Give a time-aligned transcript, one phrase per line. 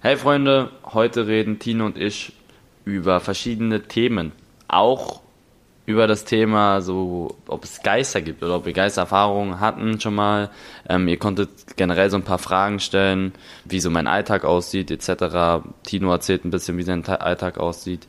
[0.00, 2.32] Hey Freunde, heute reden Tino und ich
[2.84, 4.30] über verschiedene Themen.
[4.68, 5.22] Auch
[5.88, 10.50] über das Thema, so ob es Geister gibt oder ob wir Geistererfahrungen hatten schon mal.
[10.86, 11.48] Ähm, ihr konntet
[11.78, 13.32] generell so ein paar Fragen stellen,
[13.64, 15.64] wie so mein Alltag aussieht etc.
[15.84, 18.06] Tino erzählt ein bisschen, wie sein Alltag aussieht.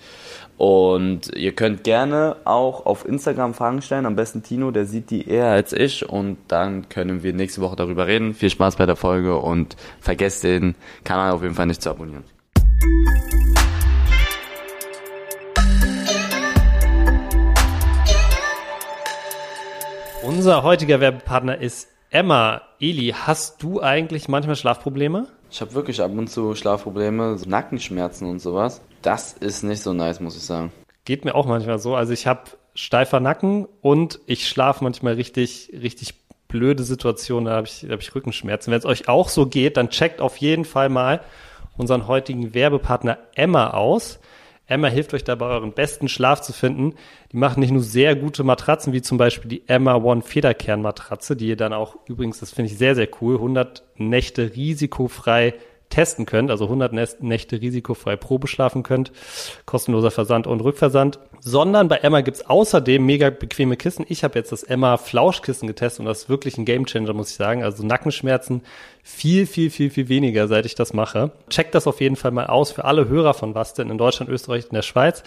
[0.58, 4.06] Und ihr könnt gerne auch auf Instagram Fragen stellen.
[4.06, 6.08] Am besten Tino, der sieht die eher als ich.
[6.08, 8.34] Und dann können wir nächste Woche darüber reden.
[8.34, 10.76] Viel Spaß bei der Folge und vergesst den
[11.06, 12.26] Kanal auf jeden Fall nicht zu abonnieren.
[20.30, 22.62] Unser heutiger Werbepartner ist Emma.
[22.80, 25.26] Eli, hast du eigentlich manchmal Schlafprobleme?
[25.50, 28.80] Ich habe wirklich ab und zu Schlafprobleme, so Nackenschmerzen und sowas.
[29.02, 30.72] Das ist nicht so nice, muss ich sagen.
[31.04, 31.96] Geht mir auch manchmal so.
[31.96, 32.42] Also ich habe
[32.76, 36.14] steifer Nacken und ich schlafe manchmal richtig, richtig
[36.48, 37.46] blöde Situationen.
[37.46, 38.70] Da habe ich, da hab ich Rückenschmerzen.
[38.70, 41.22] Wenn es euch auch so geht, dann checkt auf jeden Fall mal
[41.76, 44.20] unseren heutigen Werbepartner Emma aus.
[44.70, 46.94] Emma hilft euch dabei, euren besten Schlaf zu finden.
[47.32, 51.36] Die machen nicht nur sehr gute Matratzen, wie zum Beispiel die Emma One Federkern Matratze,
[51.36, 55.56] die ihr dann auch übrigens, das finde ich sehr, sehr cool, 100 Nächte risikofrei
[55.90, 59.12] testen könnt, also 100 Nächte risikofrei Probe schlafen könnt,
[59.66, 64.06] kostenloser Versand und Rückversand, sondern bei Emma gibt's außerdem mega bequeme Kissen.
[64.08, 67.36] Ich habe jetzt das Emma Flauschkissen getestet und das ist wirklich ein Gamechanger, muss ich
[67.36, 67.64] sagen.
[67.64, 68.62] Also Nackenschmerzen
[69.04, 71.32] viel, viel, viel, viel weniger, seit ich das mache.
[71.50, 74.32] Checkt das auf jeden Fall mal aus für alle Hörer von was denn in Deutschland,
[74.32, 75.24] Österreich und der Schweiz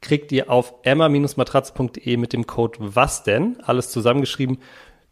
[0.00, 4.58] kriegt ihr auf emma-matratze.de mit dem Code was denn, alles zusammengeschrieben,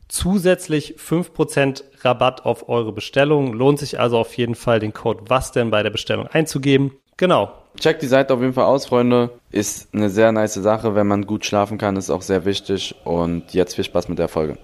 [0.08, 3.52] zusätzlich 5% Rabatt auf eure Bestellung.
[3.52, 6.92] Lohnt sich also auf jeden Fall, den Code was denn bei der Bestellung einzugeben.
[7.16, 7.52] Genau.
[7.78, 9.30] Checkt die Seite auf jeden Fall aus, Freunde.
[9.50, 10.94] Ist eine sehr nice Sache.
[10.94, 12.94] Wenn man gut schlafen kann, ist auch sehr wichtig.
[13.04, 14.58] Und jetzt viel Spaß mit der Folge.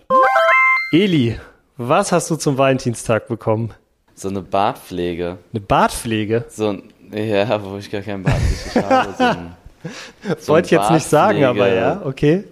[0.93, 1.39] Eli,
[1.77, 3.73] was hast du zum Valentinstag bekommen?
[4.15, 5.39] So eine Bartpflege.
[5.53, 6.45] Eine Bartpflege?
[6.49, 8.37] So ein, ja, wo ich gar keinen Bart
[8.77, 9.15] habe.
[9.17, 9.57] So ein,
[10.39, 12.45] so Wollte ich jetzt nicht sagen, aber ja, okay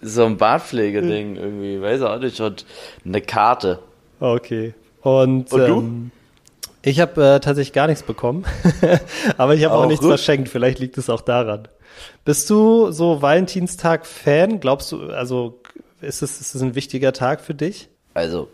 [0.00, 2.64] so ein Bartpflegeding irgendwie, weiß auch nicht, und
[3.04, 3.80] eine Karte.
[4.20, 4.74] Okay.
[5.02, 5.78] Und, und du?
[5.80, 6.10] Ähm,
[6.82, 8.44] ich habe äh, tatsächlich gar nichts bekommen,
[9.36, 10.10] aber ich habe auch, auch, nichts gut.
[10.10, 10.48] verschenkt.
[10.48, 11.68] Vielleicht liegt es auch daran.
[12.24, 14.60] Bist du so Valentinstag-Fan?
[14.60, 15.60] Glaubst du, also
[16.00, 17.88] ist es, ist es ein wichtiger Tag für dich?
[18.14, 18.48] Also,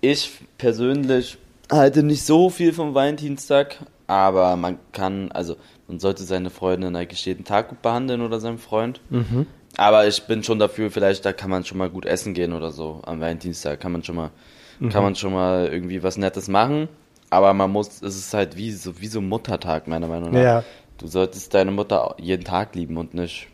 [0.00, 1.38] ich persönlich
[1.70, 5.56] halte nicht so viel vom Valentinstag, aber man kann, also
[5.88, 9.00] man sollte seine Freundin eigentlich jeden Tag gut behandeln oder seinen Freund.
[9.10, 9.46] Mhm.
[9.76, 12.70] Aber ich bin schon dafür, vielleicht da kann man schon mal gut essen gehen oder
[12.70, 13.00] so.
[13.04, 14.30] Am Valentinstag kann man schon mal,
[14.78, 14.90] mhm.
[14.90, 16.88] kann man schon mal irgendwie was Nettes machen.
[17.30, 20.40] Aber man muss, es ist halt wie so, wie so Muttertag, meiner Meinung nach.
[20.40, 20.64] Ja.
[20.98, 23.48] Du solltest deine Mutter jeden Tag lieben und nicht,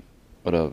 [0.45, 0.73] oder,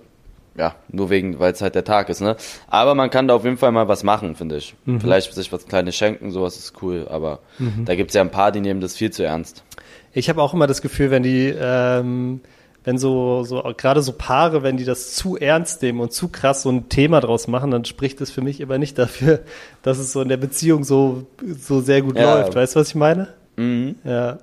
[0.58, 2.36] ja, nur wegen, weil es halt der Tag ist, ne?
[2.68, 4.76] Aber man kann da auf jeden Fall mal was machen, finde ich.
[4.84, 5.00] Mhm.
[5.00, 7.08] Vielleicht sich was Kleines schenken, sowas ist cool.
[7.10, 7.86] Aber mhm.
[7.86, 9.64] da gibt es ja ein paar, die nehmen das viel zu ernst.
[10.12, 12.42] Ich habe auch immer das Gefühl, wenn die, ähm,
[12.88, 16.62] wenn so, so gerade so Paare, wenn die das zu ernst nehmen und zu krass
[16.62, 19.42] so ein Thema draus machen, dann spricht es für mich immer nicht dafür,
[19.82, 22.36] dass es so in der Beziehung so, so sehr gut ja.
[22.36, 22.56] läuft.
[22.56, 23.28] Weißt du, was ich meine?
[23.58, 23.96] Mhm.
[24.06, 24.38] Ja.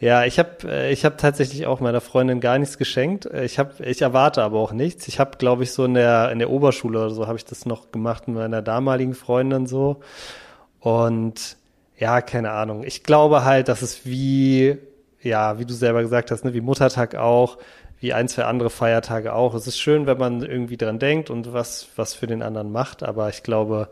[0.00, 3.26] Ja, ich habe äh, ich hab tatsächlich auch meiner Freundin gar nichts geschenkt.
[3.26, 5.06] Äh, ich hab, ich erwarte aber auch nichts.
[5.06, 7.64] Ich habe, glaube ich, so in der in der Oberschule oder so habe ich das
[7.64, 10.00] noch gemacht mit meiner damaligen Freundin so.
[10.80, 11.56] Und
[11.96, 12.82] ja, keine Ahnung.
[12.82, 14.78] Ich glaube halt, dass es wie
[15.28, 17.58] ja, wie du selber gesagt hast, ne, wie Muttertag auch,
[18.00, 19.54] wie ein, zwei andere Feiertage auch.
[19.54, 23.02] Es ist schön, wenn man irgendwie dran denkt und was, was für den anderen macht,
[23.02, 23.88] aber ich glaube,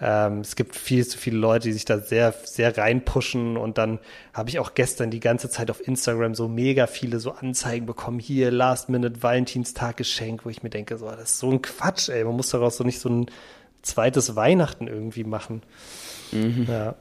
[0.00, 3.98] ähm, es gibt viel zu viele Leute, die sich da sehr, sehr reinpushen und dann
[4.32, 8.20] habe ich auch gestern die ganze Zeit auf Instagram so mega viele so Anzeigen bekommen,
[8.20, 12.10] hier Last Minute Valentinstag Geschenk, wo ich mir denke, so, das ist so ein Quatsch,
[12.10, 13.26] ey, man muss daraus so nicht so ein
[13.82, 15.62] zweites Weihnachten irgendwie machen.
[16.30, 16.66] Mhm.
[16.68, 16.94] Ja.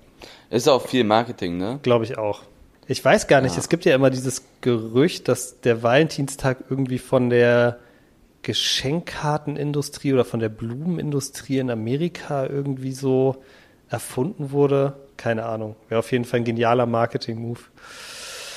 [0.49, 1.79] Ist auch viel Marketing, ne?
[1.83, 2.41] Glaube ich auch.
[2.87, 3.59] Ich weiß gar nicht, ja.
[3.59, 7.79] es gibt ja immer dieses Gerücht, dass der Valentinstag irgendwie von der
[8.43, 13.43] Geschenkkartenindustrie oder von der Blumenindustrie in Amerika irgendwie so
[13.89, 14.93] erfunden wurde.
[15.17, 15.75] Keine Ahnung.
[15.89, 17.59] Wäre auf jeden Fall ein genialer Marketing-Move.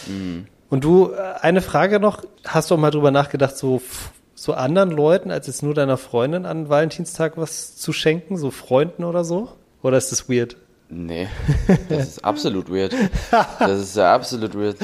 [0.06, 0.46] Mhm.
[0.68, 3.82] Und du, äh, eine Frage noch, hast du auch mal drüber nachgedacht, so,
[4.36, 9.02] so anderen Leuten als jetzt nur deiner Freundin an Valentinstag was zu schenken, so Freunden
[9.02, 9.48] oder so?
[9.82, 10.56] Oder ist das weird?
[10.92, 11.28] Nee,
[11.88, 12.92] das ist absolut weird.
[13.30, 14.76] Das ist ja absolut weird.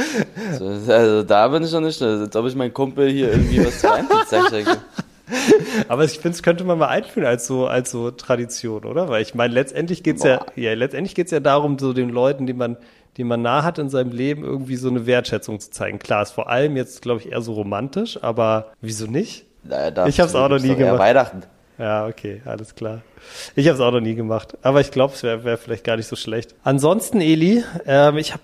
[0.89, 4.49] Also da bin ich noch nicht, als ob ich meinen Kumpel hier irgendwie was zu
[4.49, 4.79] schenke.
[5.89, 9.09] Aber ich finde, es könnte man mal einführen als so, als so Tradition, oder?
[9.09, 12.53] Weil ich meine, letztendlich geht's ja, ja, letztendlich geht's ja darum, so den Leuten, die
[12.53, 12.77] man,
[13.17, 15.99] die man nah hat in seinem Leben, irgendwie so eine Wertschätzung zu zeigen.
[15.99, 19.47] Klar, ist vor allem jetzt, glaube ich, eher so romantisch, aber wieso nicht?
[19.65, 21.01] Naja, ich habe es auch noch nie gemacht.
[21.01, 21.43] Weihnachten.
[21.79, 23.03] Ja, okay, alles klar.
[23.55, 25.97] Ich habe es auch noch nie gemacht, aber ich glaube, es wäre wär vielleicht gar
[25.97, 26.55] nicht so schlecht.
[26.65, 28.43] Ansonsten, Eli, ähm, ich habe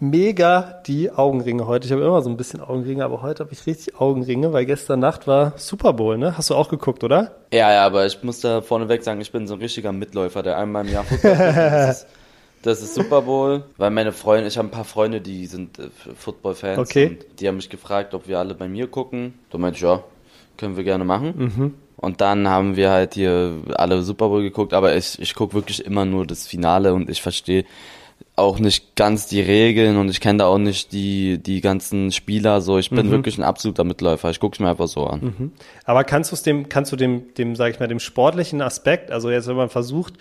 [0.00, 1.86] mega die Augenringe heute.
[1.86, 4.98] Ich habe immer so ein bisschen Augenringe, aber heute habe ich richtig Augenringe, weil gestern
[4.98, 6.36] Nacht war Super Bowl, ne?
[6.36, 7.36] Hast du auch geguckt, oder?
[7.52, 10.58] Ja, ja, aber ich muss da vorneweg sagen, ich bin so ein richtiger Mitläufer, der
[10.58, 12.06] einmal im Jahr Football das, ist,
[12.62, 15.82] das ist Super Bowl, weil meine Freunde, ich habe ein paar Freunde, die sind äh,
[16.16, 17.06] Football-Fans Okay.
[17.06, 19.34] und die haben mich gefragt, ob wir alle bei mir gucken.
[19.50, 20.02] Da meinte ich, ja,
[20.56, 21.34] können wir gerne machen.
[21.36, 21.74] Mhm.
[21.96, 25.84] Und dann haben wir halt hier alle Super Bowl geguckt, aber ich, ich gucke wirklich
[25.84, 27.64] immer nur das Finale und ich verstehe
[28.34, 32.60] auch nicht ganz die Regeln und ich kenne da auch nicht die, die ganzen Spieler
[32.60, 32.78] so.
[32.78, 34.30] Ich bin wirklich ein absoluter Mitläufer.
[34.30, 35.52] Ich gucke es mir einfach so an.
[35.84, 39.10] Aber kannst du es dem, kannst du dem, dem, sag ich mal, dem sportlichen Aspekt,
[39.10, 40.14] also jetzt, wenn man versucht,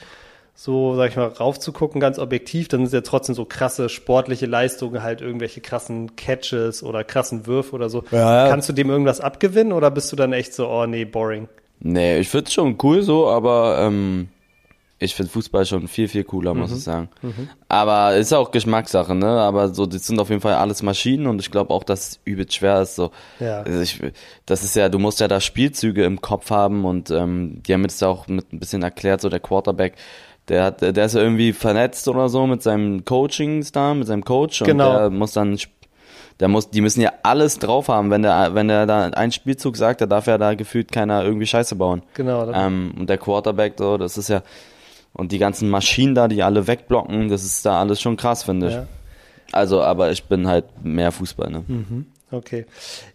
[0.54, 5.02] so, sag ich mal, raufzugucken, ganz objektiv, dann sind ja trotzdem so krasse sportliche Leistungen,
[5.02, 8.04] halt irgendwelche krassen Catches oder krassen Würfe oder so.
[8.12, 8.50] Ja, ja.
[8.50, 11.48] Kannst du dem irgendwas abgewinnen oder bist du dann echt so, oh nee, boring?
[11.82, 14.30] Nee, ich find's schon cool so, aber ähm,
[15.00, 17.10] ich find Fußball schon viel, viel cooler, muss ich sagen.
[17.68, 19.28] Aber ist auch Geschmackssache, ne?
[19.40, 22.20] Aber so, das sind auf jeden Fall alles Maschinen und ich glaube auch, dass es
[22.24, 22.96] übelst schwer ist.
[22.96, 23.10] So.
[23.40, 23.62] Ja.
[23.64, 24.00] Also ich,
[24.46, 27.82] das ist ja, du musst ja da Spielzüge im Kopf haben und ähm, die haben
[27.82, 29.96] jetzt auch mit ein bisschen erklärt, so der Quarterback,
[30.50, 34.62] der hat, der ist ja irgendwie vernetzt oder so mit seinem Coaching-Star, mit seinem Coach
[34.62, 34.94] und Genau.
[34.98, 35.58] der muss dann
[36.42, 39.78] der muss, die müssen ja alles drauf haben, wenn der, wenn der da einen Spielzug
[39.78, 42.02] sagt, da darf ja da gefühlt keiner irgendwie Scheiße bauen.
[42.16, 42.52] Genau.
[42.52, 44.42] Ähm, und der Quarterback, so, das ist ja,
[45.14, 48.68] und die ganzen Maschinen da, die alle wegblocken, das ist da alles schon krass, finde
[48.68, 48.74] ich.
[48.74, 48.88] Ja.
[49.52, 51.64] Also, aber ich bin halt mehr Fußball, ne?
[52.32, 52.66] Okay.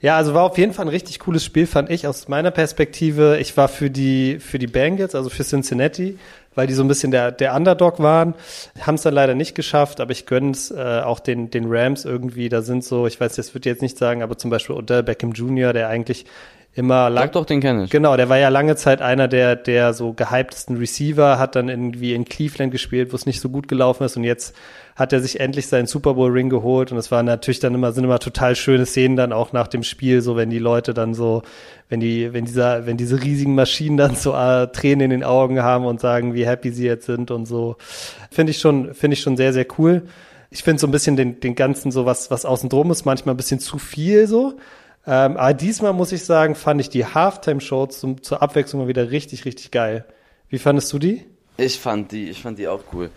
[0.02, 3.38] Ja, also war auf jeden Fall ein richtig cooles Spiel, fand ich aus meiner Perspektive.
[3.38, 6.18] Ich war für die, für die Bengals, also für Cincinnati,
[6.54, 8.34] weil die so ein bisschen der, der Underdog waren.
[8.80, 12.04] Haben es dann leider nicht geschafft, aber ich gönne es äh, auch den, den Rams
[12.04, 12.50] irgendwie.
[12.50, 15.02] Da sind so, ich weiß, das würde ich jetzt nicht sagen, aber zum Beispiel Odell
[15.02, 16.26] Beckham Jr., der eigentlich
[16.74, 17.90] immer lang, Doch, doch, den kenne ich.
[17.90, 22.12] Genau, der war ja lange Zeit einer der, der so gehyptesten Receiver, hat dann irgendwie
[22.12, 24.54] in Cleveland gespielt, wo es nicht so gut gelaufen ist und jetzt
[24.96, 27.92] hat er sich endlich seinen Super Bowl Ring geholt und es waren natürlich dann immer,
[27.92, 31.12] sind immer total schöne Szenen dann auch nach dem Spiel, so wenn die Leute dann
[31.12, 31.42] so,
[31.90, 35.62] wenn die, wenn dieser, wenn diese riesigen Maschinen dann so äh, Tränen in den Augen
[35.62, 37.76] haben und sagen, wie happy sie jetzt sind und so.
[38.30, 40.02] Finde ich schon, finde ich schon sehr, sehr cool.
[40.50, 43.34] Ich finde so ein bisschen den, den ganzen so was, was außen drum ist, manchmal
[43.34, 44.54] ein bisschen zu viel so.
[45.06, 49.44] Ähm, aber diesmal muss ich sagen, fand ich die Halftime-Show zur Abwechslung mal wieder richtig,
[49.44, 50.04] richtig geil.
[50.48, 51.26] Wie fandest du die?
[51.58, 53.10] Ich fand die, ich fand die auch cool.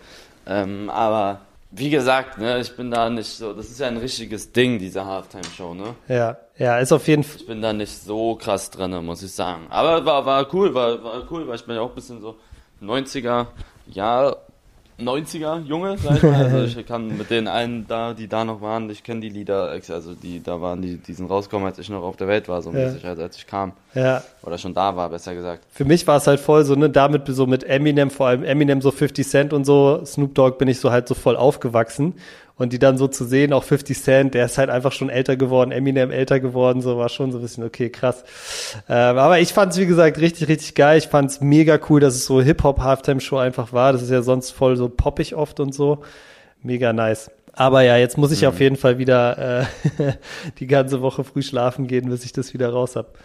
[0.46, 1.40] Ähm, aber,
[1.72, 5.04] wie gesagt, ne, ich bin da nicht so, das ist ja ein richtiges Ding, diese
[5.04, 5.94] Halftime-Show, ne?
[6.08, 7.40] Ja, ja, ist auf jeden Fall.
[7.40, 9.66] Ich bin da nicht so krass drin, muss ich sagen.
[9.70, 12.36] Aber war, war cool, war, war cool, weil ich bin ja auch ein bisschen so
[12.82, 13.46] 90er,
[13.86, 14.34] ja,
[15.00, 16.34] 90er Junge, sag ich mal.
[16.46, 19.70] Also ich kann mit den einen da, die da noch waren, ich kenne die Lieder,
[19.88, 22.62] also die da waren, die, die sind rausgekommen, als ich noch auf der Welt war,
[22.62, 22.78] so Ja.
[22.86, 23.72] mäßig, also als ich kam.
[23.94, 25.64] Ja, Oder schon da war, besser gesagt.
[25.72, 28.80] für mich war es halt voll so, ne, damit so mit Eminem, vor allem Eminem
[28.80, 32.14] so 50 Cent und so, Snoop Dogg bin ich so halt so voll aufgewachsen.
[32.60, 35.38] Und die dann so zu sehen, auch 50 Cent, der ist halt einfach schon älter
[35.38, 38.22] geworden, Eminem älter geworden, so war schon so ein bisschen, okay, krass.
[38.86, 40.98] Ähm, aber ich fand es, wie gesagt, richtig, richtig geil.
[40.98, 43.94] Ich fand es mega cool, dass es so Hip-Hop-Halftime-Show einfach war.
[43.94, 46.02] Das ist ja sonst voll so poppig oft und so.
[46.62, 47.30] Mega nice.
[47.52, 49.66] Aber ja, jetzt muss ich auf jeden Fall wieder
[49.98, 50.12] äh,
[50.58, 53.18] die ganze Woche früh schlafen gehen, bis ich das wieder raus hab.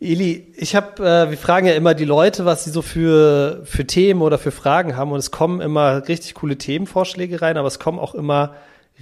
[0.00, 3.86] Eli, ich habe, äh, wir fragen ja immer die Leute, was sie so für für
[3.86, 7.78] Themen oder für Fragen haben und es kommen immer richtig coole Themenvorschläge rein, aber es
[7.78, 8.54] kommen auch immer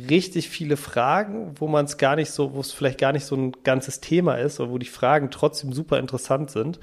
[0.09, 3.37] richtig viele Fragen, wo man es gar nicht so, wo es vielleicht gar nicht so
[3.37, 6.79] ein ganzes Thema ist, oder wo die Fragen trotzdem super interessant sind.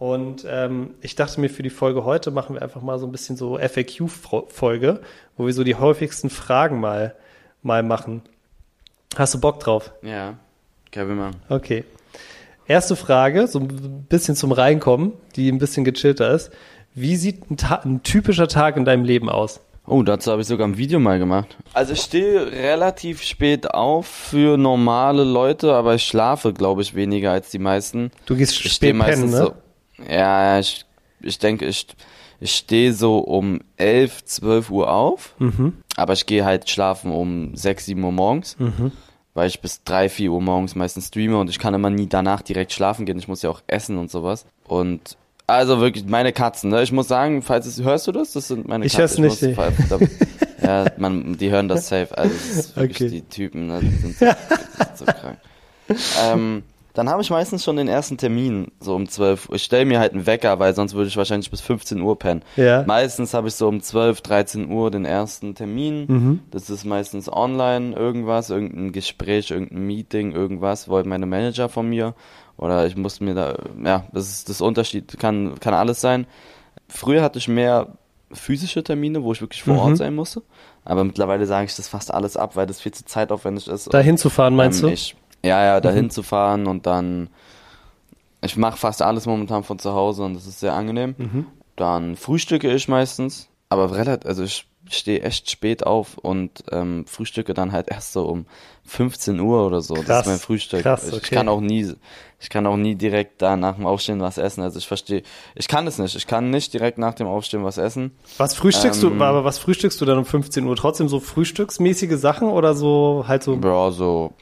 [0.00, 3.12] Und ähm, ich dachte mir, für die Folge heute machen wir einfach mal so ein
[3.12, 5.00] bisschen so FAQ-Folge,
[5.36, 7.14] wo wir so die häufigsten Fragen mal,
[7.62, 8.22] mal machen.
[9.16, 9.92] Hast du Bock drauf?
[10.00, 10.38] Ja,
[10.90, 11.36] Kevin Mann.
[11.50, 11.84] Okay.
[12.66, 16.50] Erste Frage, so ein bisschen zum Reinkommen, die ein bisschen gechillter ist.
[16.94, 19.60] Wie sieht ein, Ta ein typischer Tag in deinem Leben aus?
[19.86, 21.58] Oh, dazu habe ich sogar ein Video mal gemacht.
[21.74, 27.32] Also ich stehe relativ spät auf für normale Leute, aber ich schlafe, glaube ich, weniger
[27.32, 28.10] als die meisten.
[28.24, 29.36] Du gehst Ich stehe spät pennen, meistens ne?
[29.36, 29.54] so.
[30.08, 30.84] Ja, ich,
[31.20, 31.86] ich denke, ich,
[32.40, 35.74] ich stehe so um 11, 12 Uhr auf, Mhm.
[35.96, 38.92] aber ich gehe halt schlafen um 6, 7 Uhr morgens, Mhm.
[39.34, 42.42] weil ich bis 3, 4 Uhr morgens meistens streame und ich kann immer nie danach
[42.42, 43.18] direkt schlafen gehen.
[43.18, 44.46] Ich muss ja auch essen und sowas.
[44.66, 45.16] Und
[45.46, 46.80] also wirklich meine Katzen, ne?
[46.82, 48.32] Ich muss sagen, falls es, hörst du das?
[48.32, 49.24] Das sind meine Ich Katzen.
[49.24, 49.98] hör's nicht, muss- da-
[50.62, 52.16] ja, man, die hören das safe.
[52.16, 53.10] Also es ist wirklich Okay.
[53.10, 53.80] die Typen, ne?
[53.80, 55.38] Die sind so, sind so krank.
[56.24, 56.62] Ähm,
[57.00, 59.54] dann habe ich meistens schon den ersten Termin, so um 12 Uhr.
[59.56, 62.42] Ich stelle mir halt einen Wecker, weil sonst würde ich wahrscheinlich bis 15 Uhr pennen.
[62.56, 62.84] Ja.
[62.86, 66.04] Meistens habe ich so um 12, 13 Uhr den ersten Termin.
[66.08, 66.40] Mhm.
[66.50, 72.14] Das ist meistens online irgendwas, irgendein Gespräch, irgendein Meeting, irgendwas, wollen meine Manager von mir.
[72.58, 76.26] Oder ich muss mir da, ja, das ist das Unterschied, kann, kann alles sein.
[76.86, 77.94] Früher hatte ich mehr
[78.30, 79.80] physische Termine, wo ich wirklich vor Mhm.
[79.80, 80.42] Ort sein musste.
[80.84, 83.92] Aber mittlerweile sage ich das fast alles ab, weil das viel zu zeitaufwendig ist.
[83.92, 84.92] Dahin zu fahren, meinst Ähm, du?
[84.92, 86.10] Ich, ja, ja, dahin Mhm.
[86.10, 87.28] zu fahren und dann.
[88.42, 91.14] Ich mache fast alles momentan von zu Hause und das ist sehr angenehm.
[91.18, 91.46] Mhm.
[91.76, 97.52] Dann frühstücke ich meistens, aber relativ, also ich stehe echt spät auf und ähm, frühstücke
[97.52, 98.46] dann halt erst so um
[98.86, 99.94] 15 Uhr oder so.
[99.96, 100.82] das Krass, ist mein Frühstück.
[100.82, 101.34] krass, Ich okay.
[101.34, 101.92] kann auch nie,
[102.40, 104.62] ich kann auch nie direkt da nach dem Aufstehen was essen.
[104.62, 105.22] Also ich verstehe,
[105.54, 106.16] ich kann es nicht.
[106.16, 108.12] Ich kann nicht direkt nach dem Aufstehen was essen.
[108.38, 110.76] Was frühstückst Ähm, du, aber was frühstückst du dann um 15 Uhr?
[110.76, 113.54] Trotzdem so frühstücksmäßige Sachen oder so halt so?
[113.62, 114.32] Ja, so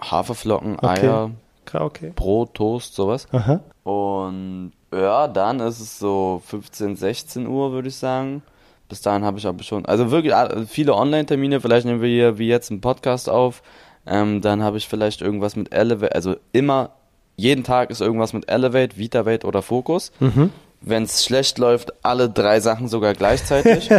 [0.00, 1.06] Haferflocken, Okay.
[1.06, 1.30] Eier,
[1.72, 2.12] Okay.
[2.16, 3.28] Brot, Toast, sowas.
[3.32, 3.60] Aha.
[3.84, 8.42] Und ja, dann ist es so 15, 16 Uhr, würde ich sagen.
[8.88, 12.38] Bis dahin habe ich aber schon, also wirklich alle- viele Online-Termine, vielleicht nehmen wir hier
[12.38, 13.62] wie jetzt einen Podcast auf.
[14.04, 16.90] Ähm, dann habe ich vielleicht irgendwas mit Elevate, also immer,
[17.36, 20.10] jeden Tag ist irgendwas mit Elevate, VitaVate oder Focus.
[20.18, 20.50] Mhm.
[20.80, 23.90] Wenn es schlecht läuft, alle drei Sachen sogar gleichzeitig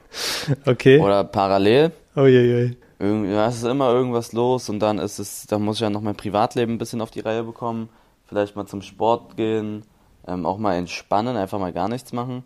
[0.66, 1.00] Okay.
[1.00, 1.92] oder parallel.
[2.16, 2.76] Uiuiui.
[2.98, 5.90] Irgend, ja, es ist immer irgendwas los und dann ist es, da muss ich ja
[5.90, 7.90] noch mein Privatleben ein bisschen auf die Reihe bekommen.
[8.26, 9.84] Vielleicht mal zum Sport gehen,
[10.26, 12.44] ähm, auch mal entspannen, einfach mal gar nichts machen.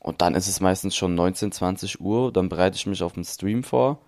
[0.00, 3.24] Und dann ist es meistens schon 19, 20 Uhr, dann bereite ich mich auf den
[3.24, 3.98] Stream vor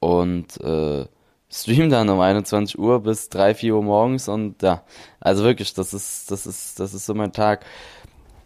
[0.00, 1.06] und äh,
[1.50, 4.82] stream dann um 21 Uhr bis 3, 4 Uhr morgens und ja,
[5.20, 7.64] also wirklich, das ist, das ist, das ist so mein Tag.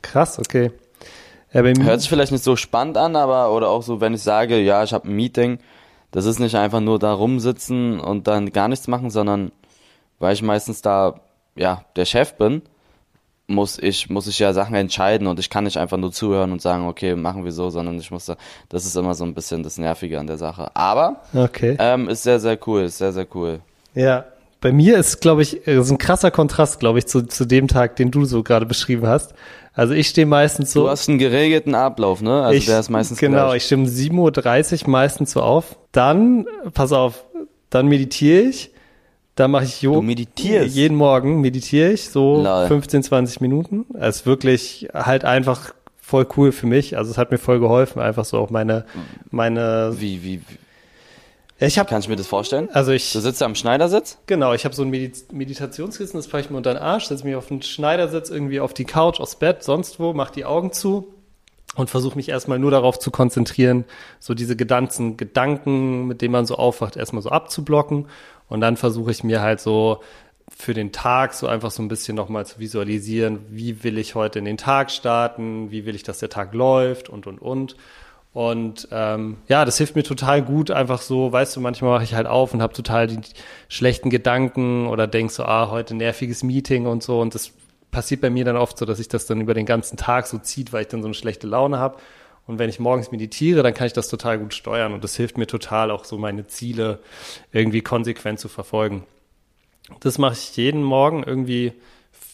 [0.03, 0.73] Krass, okay.
[1.53, 4.61] Ja, Hört sich vielleicht nicht so spannend an, aber oder auch so, wenn ich sage,
[4.61, 5.59] ja, ich habe ein Meeting,
[6.11, 9.53] das ist nicht einfach nur da rumsitzen und dann gar nichts machen, sondern
[10.19, 11.21] weil ich meistens da
[11.57, 12.63] ja der Chef bin,
[13.49, 16.61] muss ich muss ich ja Sachen entscheiden und ich kann nicht einfach nur zuhören und
[16.61, 18.37] sagen, okay, machen wir so, sondern ich muss da,
[18.69, 20.75] das ist immer so ein bisschen das Nervige an der Sache.
[20.75, 21.77] Aber okay.
[21.79, 23.61] ähm, ist sehr sehr cool, ist sehr sehr cool.
[23.95, 24.25] Ja,
[24.61, 27.97] bei mir ist, glaube ich, ist ein krasser Kontrast, glaube ich, zu, zu dem Tag,
[27.97, 29.35] den du so gerade beschrieben hast.
[29.77, 30.85] Also ich stehe meistens so.
[30.85, 32.43] Du hast einen geregelten Ablauf, ne?
[32.43, 33.59] Also ich, der ist meistens Genau, gleich.
[33.59, 35.77] ich stehe um 7.30 Uhr meistens so auf.
[35.93, 37.25] Dann, pass auf,
[37.69, 38.71] dann meditiere ich.
[39.35, 39.97] Dann mache ich Yoga.
[39.99, 40.75] Du meditierst?
[40.75, 42.67] Jeden Morgen meditiere ich, so Lol.
[42.69, 43.85] 15, 20 Minuten.
[44.01, 46.97] Es ist wirklich halt einfach voll cool für mich.
[46.97, 48.87] Also es hat mir voll geholfen, einfach so auch meine,
[49.31, 50.57] meine, Wie wie, wie
[51.59, 52.69] ich habe, kann ich mir das vorstellen?
[52.73, 54.19] also ich, Du sitzt am Schneidersitz?
[54.27, 57.25] Genau, ich habe so ein Medit Meditationskissen, das packe ich mir unter den Arsch, setze
[57.25, 60.73] mich auf den Schneidersitz, irgendwie auf die Couch, aufs Bett, sonst wo, mach die Augen
[60.73, 61.15] zu
[61.77, 63.85] und versuche mich erstmal nur darauf zu konzentrieren,
[64.19, 68.07] so diese ganzen Gedanken, mit denen man so aufwacht, erstmal so abzublocken.
[68.49, 70.01] Und dann versuche ich mir halt so
[70.49, 74.39] für den Tag so einfach so ein bisschen nochmal zu visualisieren, wie will ich heute
[74.39, 77.77] in den Tag starten, wie will ich, dass der Tag läuft und, und, und.
[78.37, 82.13] Und ähm, ja, das hilft mir total gut, einfach so, weißt du, manchmal mache ich
[82.13, 83.19] halt auf und habe total die
[83.71, 87.19] schlechten Gedanken oder denk so, ah, heute nerviges Meeting und so.
[87.19, 87.53] Und das
[87.91, 90.37] passiert bei mir dann oft so, dass ich das dann über den ganzen Tag so
[90.37, 91.97] zieht, weil ich dann so eine schlechte Laune habe.
[92.47, 94.93] Und wenn ich morgens meditiere, dann kann ich das total gut steuern.
[94.93, 96.99] Und das hilft mir total, auch so meine Ziele
[97.53, 99.05] irgendwie konsequent zu verfolgen.
[100.01, 101.73] Das mache ich jeden Morgen irgendwie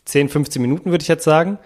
[0.06, 1.60] 10, 15 Minuten, würde ich jetzt sagen.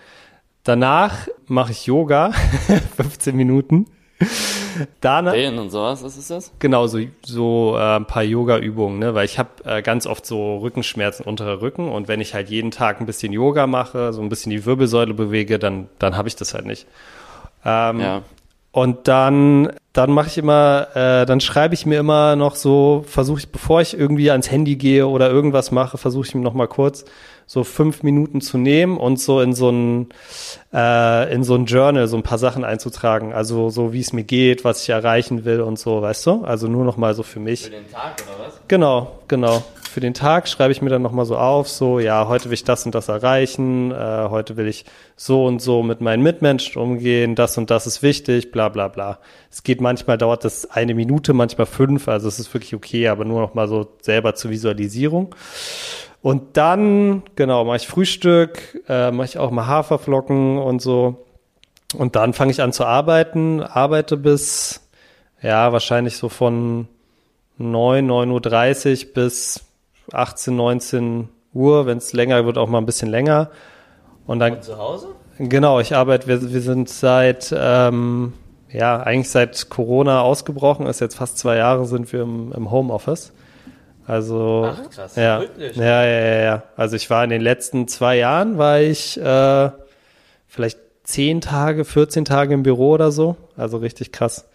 [0.62, 2.32] Danach mache ich Yoga,
[2.96, 3.86] 15 Minuten.
[5.00, 6.52] Danach, Dehnen und sowas, was ist das?
[6.58, 9.14] genau, so, so äh, ein paar Yoga-Übungen, ne?
[9.14, 12.70] weil ich habe äh, ganz oft so Rückenschmerzen, unterer Rücken und wenn ich halt jeden
[12.70, 16.36] Tag ein bisschen Yoga mache, so ein bisschen die Wirbelsäule bewege, dann, dann habe ich
[16.36, 16.86] das halt nicht.
[17.64, 18.22] Ähm, Ja.
[18.72, 23.40] und dann, dann mache ich immer, äh, dann schreibe ich mir immer noch so, versuche
[23.40, 26.68] ich, bevor ich irgendwie ans Handy gehe oder irgendwas mache, versuche ich mir noch mal
[26.68, 27.04] kurz
[27.46, 30.08] so fünf Minuten zu nehmen und so in so ein
[30.74, 33.32] äh, in so ein Journal so ein paar Sachen einzutragen.
[33.32, 36.44] Also so wie es mir geht, was ich erreichen will und so, weißt du?
[36.44, 37.70] Also nur noch mal so für mich.
[37.70, 38.60] den Tag oder was?
[38.66, 39.62] Genau, genau.
[39.96, 42.64] Für den Tag schreibe ich mir dann nochmal so auf, so, ja, heute will ich
[42.64, 44.84] das und das erreichen, äh, heute will ich
[45.16, 49.20] so und so mit meinen Mitmenschen umgehen, das und das ist wichtig, bla bla bla.
[49.50, 53.24] Es geht manchmal, dauert das eine Minute, manchmal fünf, also es ist wirklich okay, aber
[53.24, 55.34] nur nochmal so selber zur Visualisierung.
[56.22, 61.26] Und dann, genau, mache ich Frühstück, äh, mache ich auch mal Haferflocken und so.
[61.96, 64.88] Und dann fange ich an zu arbeiten, arbeite bis,
[65.40, 66.88] ja, wahrscheinlich so von
[67.58, 69.64] 9, 9.30 Uhr bis
[70.12, 71.86] 18, 19 Uhr.
[71.86, 73.50] Wenn es länger wird, auch mal ein bisschen länger.
[74.26, 75.08] Und dann, Zu Hause?
[75.38, 78.32] genau, ich arbeite, wir, wir sind seit, ähm,
[78.70, 83.32] ja, eigentlich seit Corona ausgebrochen, ist jetzt fast zwei Jahre, sind wir im, im Homeoffice.
[84.06, 85.76] Also, Ach, krass, ja, wirklich?
[85.76, 86.62] ja, ja, ja, ja.
[86.76, 89.70] Also ich war in den letzten zwei Jahren, war ich äh,
[90.46, 93.36] vielleicht zehn Tage, 14 Tage im Büro oder so.
[93.56, 94.46] Also richtig krass.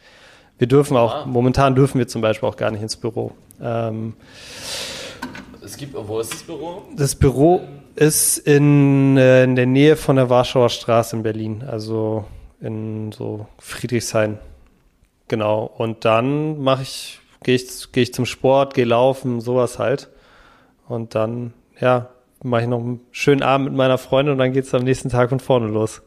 [0.57, 1.25] Wir dürfen auch, Ah.
[1.25, 3.31] momentan dürfen wir zum Beispiel auch gar nicht ins Büro.
[3.61, 4.13] Ähm,
[5.63, 6.83] Es gibt, wo ist das Büro?
[6.95, 7.61] das Büro
[7.95, 11.63] ist in, äh, in der Nähe von der Warschauer Straße in Berlin.
[11.67, 12.25] Also
[12.61, 14.37] in so Friedrichshain.
[15.27, 15.63] Genau.
[15.77, 20.09] Und dann mache ich, gehe ich, gehe ich zum Sport, gehe laufen, sowas halt.
[20.87, 22.09] Und dann, ja,
[22.43, 25.29] mache ich noch einen schönen Abend mit meiner Freundin und dann geht's am nächsten Tag
[25.29, 26.01] von vorne los.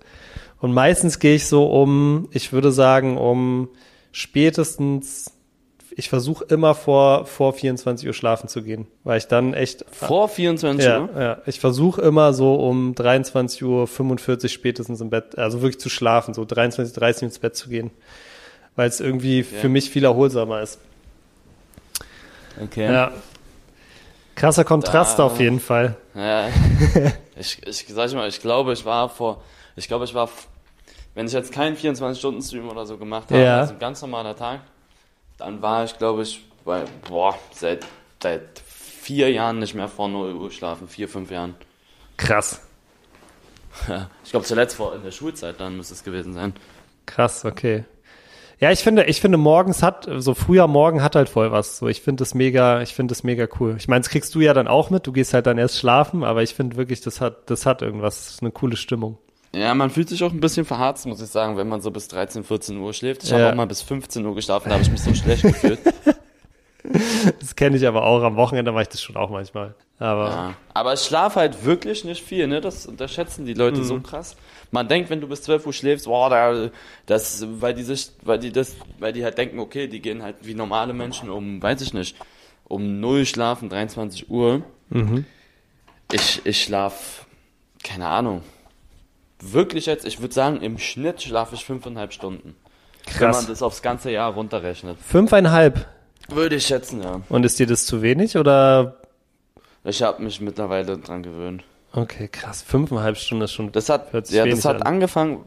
[0.60, 3.68] Und meistens gehe ich so um, ich würde sagen, um
[4.12, 5.32] spätestens,
[5.96, 9.84] ich versuche immer vor, vor 24 Uhr schlafen zu gehen, weil ich dann echt.
[9.90, 11.20] Vor 24 ja, Uhr?
[11.20, 15.88] ja, ich versuche immer so um 23 Uhr 45 spätestens im Bett, also wirklich zu
[15.88, 17.90] schlafen, so 23, 30 ins Bett zu gehen,
[18.74, 19.60] weil es irgendwie Okay.
[19.60, 20.80] für mich viel erholsamer ist.
[22.60, 22.92] Okay.
[22.92, 23.12] Ja.
[24.34, 25.96] Krasser Kontrast Da- auf jeden Fall.
[26.14, 26.48] Ja,
[27.36, 29.42] ich, ich sag mal, ich glaube, ich war vor,
[29.76, 30.28] ich glaube, ich war,
[31.14, 33.60] wenn ich jetzt keinen 24-Stunden-Stream oder so gemacht habe, Ja.
[33.60, 34.60] also ein ganz normaler Tag,
[35.38, 37.86] dann war ich, glaube ich, bei, boah, seit,
[38.22, 41.54] seit vier Jahren nicht mehr vor 0 Uhr schlafen, vier, fünf Jahren.
[42.16, 42.60] Krass.
[44.24, 46.54] Ich glaube, zuletzt vor in der Schulzeit dann müsste es gewesen sein.
[47.06, 47.84] Krass, okay.
[48.60, 51.78] Ja, ich finde, ich finde morgens hat, so früher Morgen hat halt voll was.
[51.78, 53.74] So, ich finde das mega, ich finde das mega cool.
[53.78, 55.06] Ich meine, das kriegst du ja dann auch mit.
[55.06, 58.24] Du gehst halt dann erst schlafen, aber ich finde wirklich, das hat, das hat irgendwas.
[58.24, 59.18] Das ist eine coole Stimmung.
[59.54, 62.08] Ja, man fühlt sich auch ein bisschen verharzt, muss ich sagen, wenn man so bis
[62.08, 63.22] 13, 14 Uhr schläft.
[63.24, 63.38] Ich Ja.
[63.38, 65.78] habe auch mal bis 15 Uhr geschlafen, da habe ich mich so schlecht gefühlt.
[67.40, 68.22] Das kenne ich aber auch.
[68.22, 69.74] Am Wochenende mache ich das schon auch manchmal.
[69.98, 70.54] Aber Ja.
[70.74, 72.60] Aber ich schlafe halt wirklich nicht viel, ne?
[72.60, 74.36] Das unterschätzen die Leute so krass.
[74.74, 76.68] Man denkt, wenn du bis 12 Uhr schläfst, boah, da,
[77.06, 80.34] das, weil die sich, weil die das, weil die halt denken, okay, die gehen halt
[80.42, 82.16] wie normale Menschen um, weiß ich nicht,
[82.64, 84.62] um 0 schlafen, 23 Uhr.
[86.10, 87.24] Ich, ich schlaf,
[87.84, 88.42] keine Ahnung.
[89.40, 92.56] Wirklich jetzt, ich würde sagen, im Schnitt schlafe ich fünfeinhalb Stunden.
[93.04, 93.46] Wenn man krass.
[93.46, 94.98] das aufs ganze Jahr runterrechnet.
[94.98, 95.86] Fünfeinhalb.
[96.28, 97.20] Würde ich schätzen, ja.
[97.28, 98.96] Und ist dir das zu wenig oder?
[99.84, 101.62] Ich habe mich mittlerweile dran gewöhnt.
[101.96, 102.62] Okay, krass.
[102.62, 103.70] Fünfeinhalb Stunden ist schon.
[103.72, 104.82] Das hat, ja, das hat an.
[104.82, 105.44] angefangen.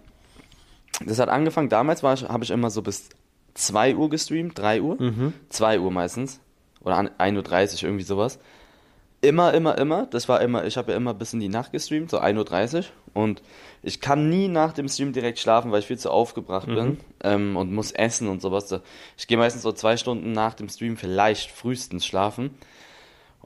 [1.06, 1.70] Das hat angefangen.
[1.70, 3.10] Damals war ich, habe ich immer so bis
[3.54, 5.34] 2 Uhr gestreamt, 3 Uhr, Mhm.
[5.50, 6.40] 2 Uhr meistens
[6.82, 8.40] oder an- 1:30 Uhr irgendwie sowas.
[9.20, 10.06] Immer, immer, immer.
[10.06, 10.64] Das war immer.
[10.66, 13.42] Ich habe ja immer bis in die Nacht gestreamt, so 1:30 Uhr und
[13.84, 16.76] ich kann nie nach dem Stream direkt schlafen, weil ich viel zu aufgebracht Mhm.
[16.76, 18.74] bin ähm, und muss essen und sowas.
[19.18, 22.52] Ich gehe meistens so zwei Stunden nach dem Stream vielleicht frühestens schlafen.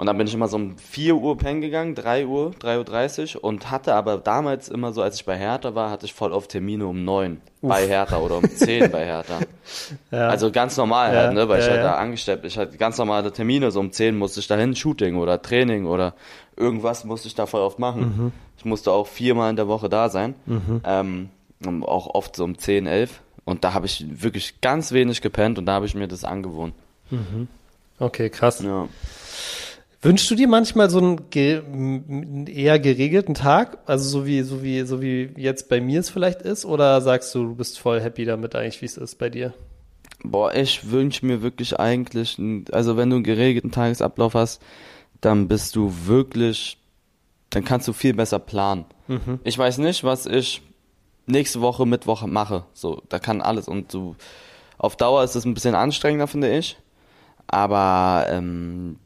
[0.02, 3.44] Und dann bin ich immer so um 4 Uhr pennen gegangen, 3 Uhr, 3.30 Uhr
[3.44, 6.50] und hatte aber damals immer so, als ich bei Hertha war, hatte ich voll oft
[6.50, 9.42] Termine um 9 bei Hertha oder um 10 bei Hertha.
[10.12, 10.28] Ja.
[10.28, 11.92] Also ganz normal Ja, halt, ne, weil ich ja, halt ja.
[11.92, 15.40] da angestellt Ich hatte ganz normale Termine, so um 10 musste ich dahin, Shooting oder
[15.40, 16.16] Training oder
[16.58, 18.02] irgendwas musste ich da voll oft machen.
[18.02, 18.32] Mhm.
[18.58, 20.34] Ich musste auch viermal in der Woche da sein.
[20.84, 21.30] Ähm,
[21.64, 23.22] um, auch oft so um 10, 11.
[23.46, 26.74] Und da habe ich wirklich ganz wenig gepennt und da habe ich mir das angewohnt.
[28.00, 28.64] Okay, krass.
[28.64, 28.88] Ja.
[30.04, 33.78] Wünschst du dir manchmal so einen, einen eher geregelten Tag?
[33.86, 36.66] Also so wie, so wie, so wie jetzt bei mir es vielleicht ist?
[36.66, 39.54] Oder sagst du, du bist voll happy damit eigentlich, wie es ist bei dir?
[40.24, 42.40] Boah, ich wünsche mir wirklich eigentlich,
[42.72, 44.62] also wenn du einen geregelten Tagesablauf hast,
[45.20, 46.78] dann bist du wirklich,
[47.52, 48.86] dann kannst du viel besser planen.
[49.44, 50.62] Ich weiß nicht, was ich
[51.28, 52.66] nächste Woche Mittwoch mache.
[52.74, 54.16] So, da kann alles und du,
[54.78, 56.78] auf Dauer ist es ein bisschen anstrengender, finde ich.
[57.48, 58.98] Aber ähm,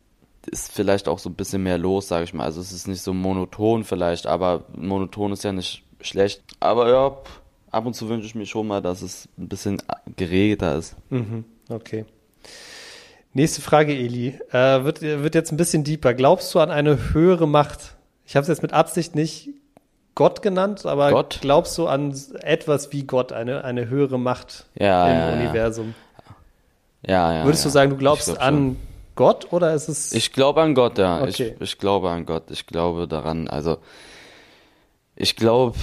[0.47, 2.43] ist vielleicht auch so ein bisschen mehr los, sage ich mal.
[2.45, 6.43] Also es ist nicht so monoton vielleicht, aber monoton ist ja nicht schlecht.
[6.59, 7.17] Aber ja,
[7.71, 9.81] ab und zu wünsche ich mir schon mal, dass es ein bisschen
[10.15, 10.95] geregelter ist.
[11.09, 11.45] Mhm.
[11.69, 12.05] Okay.
[13.33, 14.39] Nächste Frage, Eli.
[14.51, 16.13] Äh, wird, wird jetzt ein bisschen deeper.
[16.13, 17.95] Glaubst du an eine höhere Macht?
[18.25, 19.49] Ich habe es jetzt mit Absicht nicht
[20.15, 21.39] Gott genannt, aber Gott?
[21.41, 25.45] glaubst du an etwas wie Gott, eine, eine höhere Macht Ja, im ja.
[25.45, 25.93] Universum?
[27.05, 27.43] Ja, ja.
[27.45, 28.77] Würdest du sagen, du glaubst glaub an schon.
[29.15, 31.21] Gott oder ist es Ich glaube an Gott, ja.
[31.21, 31.55] Okay.
[31.55, 32.51] Ich, ich glaube an Gott.
[32.51, 33.47] Ich glaube daran.
[33.47, 33.77] Also,
[35.15, 35.77] ich glaube,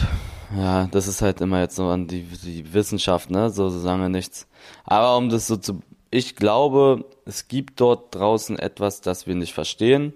[0.56, 3.50] ja, das ist halt immer jetzt so an die, die Wissenschaft, ne?
[3.50, 4.46] So, so sagen wir nichts.
[4.84, 9.54] Aber um das so zu, ich glaube, es gibt dort draußen etwas, das wir nicht
[9.54, 10.12] verstehen,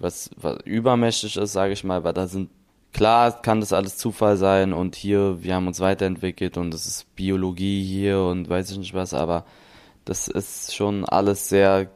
[0.00, 2.50] was, was übermächtig ist, sage ich mal, weil da sind,
[2.92, 7.14] klar kann das alles Zufall sein und hier, wir haben uns weiterentwickelt und es ist
[7.14, 9.44] Biologie hier und weiß ich nicht was, aber
[10.04, 11.88] das ist schon alles sehr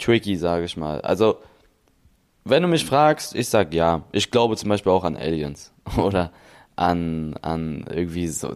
[0.00, 1.00] tricky, sage ich mal.
[1.02, 1.36] Also,
[2.44, 4.02] wenn du mich fragst, ich sag ja.
[4.12, 6.32] Ich glaube zum Beispiel auch an Aliens oder
[6.76, 8.54] an, an irgendwie so.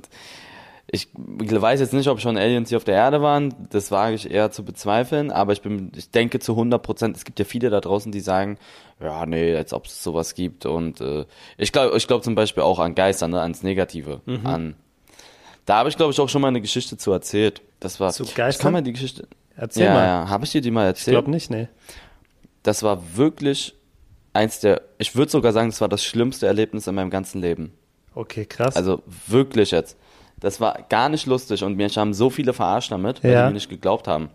[0.91, 3.53] Ich weiß jetzt nicht, ob schon Aliens hier auf der Erde waren.
[3.71, 5.33] Das wage ich eher zu bezweifeln.
[5.33, 7.17] Aber ich bin, ich denke zu 100 Prozent.
[7.17, 8.59] Es gibt ja viele da draußen, die sagen,
[9.01, 10.67] ja, nee, als ob es sowas gibt.
[10.67, 11.25] Und äh,
[11.59, 14.77] ich glaube, ich glaube zum Beispiel auch an Geister, ne, ans Negative, an.
[15.67, 17.61] Da habe ich, glaube ich, auch schon mal eine Geschichte zu erzählt.
[17.81, 18.13] Das war.
[18.13, 18.63] Zu Ich Geistern?
[18.63, 19.27] kann mal die Geschichte.
[19.57, 20.07] Erzähl ja, mal.
[20.07, 20.29] ja.
[20.29, 21.15] Habe ich dir die mal Ich erzählt?
[21.15, 21.69] glaube nicht, nee.
[22.63, 23.75] das war wirklich
[24.33, 27.73] eins der, ich würde sogar sagen, das war das schlimmste Erlebnis in meinem ganzen Leben.
[28.15, 28.77] Okay, krass.
[28.77, 29.97] Also wirklich jetzt.
[30.41, 33.43] Das war gar nicht lustig und mich haben so viele verarscht damit, weil Ja.
[33.43, 34.29] die mir nicht geglaubt haben.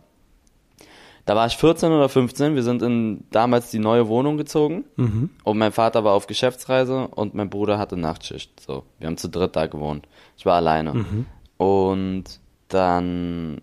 [1.25, 5.29] Da war ich 14 oder 15, wir sind in damals die neue Wohnung gezogen Mhm.
[5.43, 8.59] und mein Vater war auf Geschäftsreise und mein Bruder hatte Nachtschicht.
[8.61, 10.07] So, wir haben zu dritt da gewohnt.
[10.37, 10.93] Ich war alleine.
[10.93, 11.25] Mhm.
[11.57, 12.23] Und
[12.69, 13.61] dann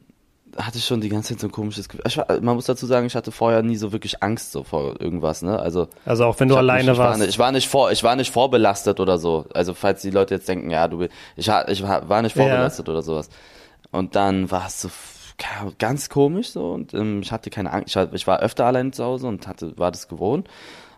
[0.59, 2.05] hatte ich schon die ganze Zeit so ein komisches Gefühl.
[2.17, 5.43] War, man muss dazu sagen, ich hatte vorher nie so wirklich Angst so vor irgendwas,
[5.43, 5.59] ne?
[5.59, 7.21] Also Also auch wenn du alleine nicht, ich war warst.
[7.21, 9.47] Nicht, ich war nicht vor, ich war nicht vorbelastet oder so.
[9.55, 11.03] Also falls die Leute jetzt denken, ja, du,
[11.37, 12.43] ich, ich war war nicht Ja.
[12.43, 13.29] vorbelastet oder sowas.
[13.91, 14.91] Und dann war es so
[15.41, 17.89] ja, ganz komisch so und ähm, ich hatte keine Angst.
[17.89, 20.49] Ich war, ich war öfter allein zu Hause und hatte, war das gewohnt.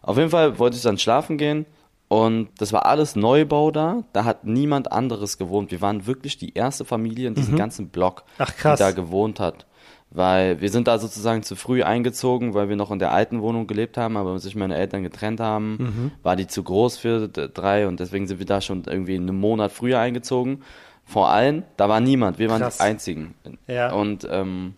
[0.03, 1.67] Auf jeden Fall wollte ich dann schlafen gehen
[2.09, 4.05] und das war alles Neubau da.
[4.13, 5.71] Da hat niemand anderes gewohnt.
[5.71, 8.45] Wir waren wirklich die erste Familie in diesem ganzen Block, Mhm.
[8.47, 9.67] Ach, die da gewohnt hat.
[10.11, 13.67] Weil wir sind da sozusagen zu früh eingezogen, weil wir noch in der alten Wohnung
[13.67, 16.11] gelebt haben, aber sich meine Eltern getrennt haben, Mhm.
[16.23, 19.71] war die zu groß für drei und deswegen sind wir da schon irgendwie einen Monat
[19.71, 20.63] früher eingezogen.
[21.05, 22.79] Vor allem, da war niemand, wir waren Krass.
[22.79, 23.35] die Einzigen.
[23.67, 23.93] Ja.
[23.93, 24.75] Und ähm,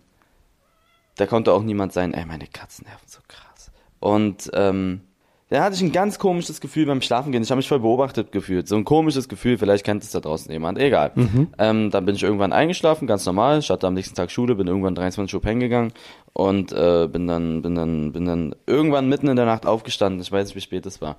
[1.15, 3.71] da konnte auch niemand sein, ey, meine Katzen nerven so krass.
[4.01, 5.01] Und ähm,
[5.51, 7.43] da hatte ich ein ganz komisches Gefühl beim Schlafen gehen.
[7.43, 8.67] Ich habe mich voll beobachtet gefühlt.
[8.67, 11.11] So ein komisches Gefühl, vielleicht kennt es da draußen jemand, egal.
[11.59, 13.59] Ähm, dann bin ich irgendwann eingeschlafen, ganz normal.
[13.59, 15.93] Ich hatte am nächsten Tag Schule, bin irgendwann 23 Uhr pennen gegangen
[16.33, 20.21] und äh, bin dann, bin dann, bin dann irgendwann mitten in der Nacht aufgestanden.
[20.21, 21.17] Ich weiß nicht, wie spät es war.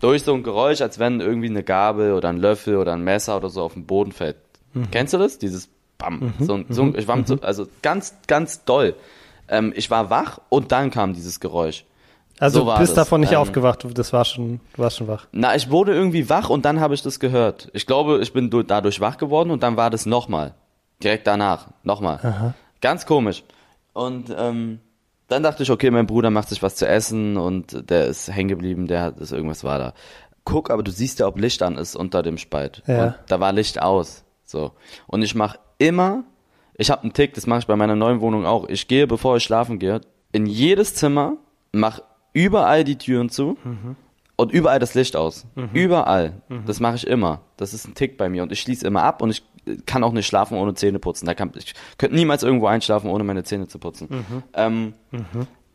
[0.00, 3.36] Durch so ein Geräusch, als wenn irgendwie eine Gabel oder ein Löffel oder ein Messer
[3.36, 4.36] oder so auf den Boden fällt.
[4.90, 5.38] Kennst du das?
[5.38, 6.34] Dieses Bam.
[6.38, 8.94] So, ein- so, ein- ich war so, also ganz, ganz doll.
[9.48, 11.84] Ähm, ich war wach und dann kam dieses Geräusch.
[12.38, 13.04] Also so du bist das.
[13.06, 15.26] davon nicht Ähm, aufgewacht, du- das war schon, du warst schon wach.
[15.32, 17.68] Na, ich wurde irgendwie wach und dann habe ich das gehört.
[17.72, 20.54] Ich glaube, ich bin du- dadurch wach geworden und dann war das nochmal.
[21.02, 21.68] Direkt danach.
[21.82, 22.54] Nochmal.
[22.80, 23.42] Ganz komisch.
[23.92, 24.80] Und ähm,
[25.28, 28.48] dann dachte ich, okay, mein Bruder macht sich was zu essen und der ist hängen
[28.48, 29.92] geblieben, der hat ist irgendwas war da.
[30.44, 32.82] Guck, aber du siehst ja, ob Licht an ist unter dem Spalt.
[32.86, 33.04] Ja.
[33.06, 34.24] Und da war Licht aus.
[34.44, 34.72] So.
[35.08, 36.22] Und ich mache immer,
[36.76, 38.68] ich habe einen Tick, das mache ich bei meiner neuen Wohnung auch.
[38.68, 40.00] Ich gehe, bevor ich schlafen gehe,
[40.32, 41.32] in jedes Zimmer,
[41.72, 42.00] mach
[42.36, 43.56] überall die Türen zu
[44.36, 45.46] und überall das Licht aus.
[45.72, 46.42] Überall.
[46.66, 47.40] Das mache ich immer.
[47.56, 50.04] Das ist ein Tick bei mir und ich schließe immer ab und ich äh, kann
[50.04, 51.26] auch nicht schlafen ohne Zähne putzen.
[51.26, 54.08] Da kann, ich könnte niemals irgendwo einschlafen, ohne meine Zähne zu putzen.
[54.52, 54.92] Ähm,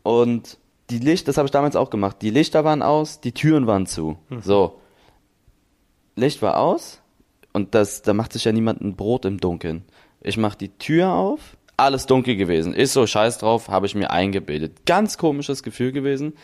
[0.04, 0.58] Und
[0.90, 2.16] die Licht, das habe ich damals auch gemacht.
[2.22, 4.18] Die Lichter waren aus, die Türen waren zu.
[4.42, 4.80] So.
[6.16, 7.00] Licht war aus
[7.52, 9.84] und das, da macht sich ja niemand ein Brot im Dunkeln.
[10.20, 12.74] Ich mach die Tür auf, alles dunkel gewesen.
[12.74, 14.86] Ist so scheiß drauf, habe ich mir eingebildet.
[14.86, 16.34] Ganz komisches Gefühl gewesen.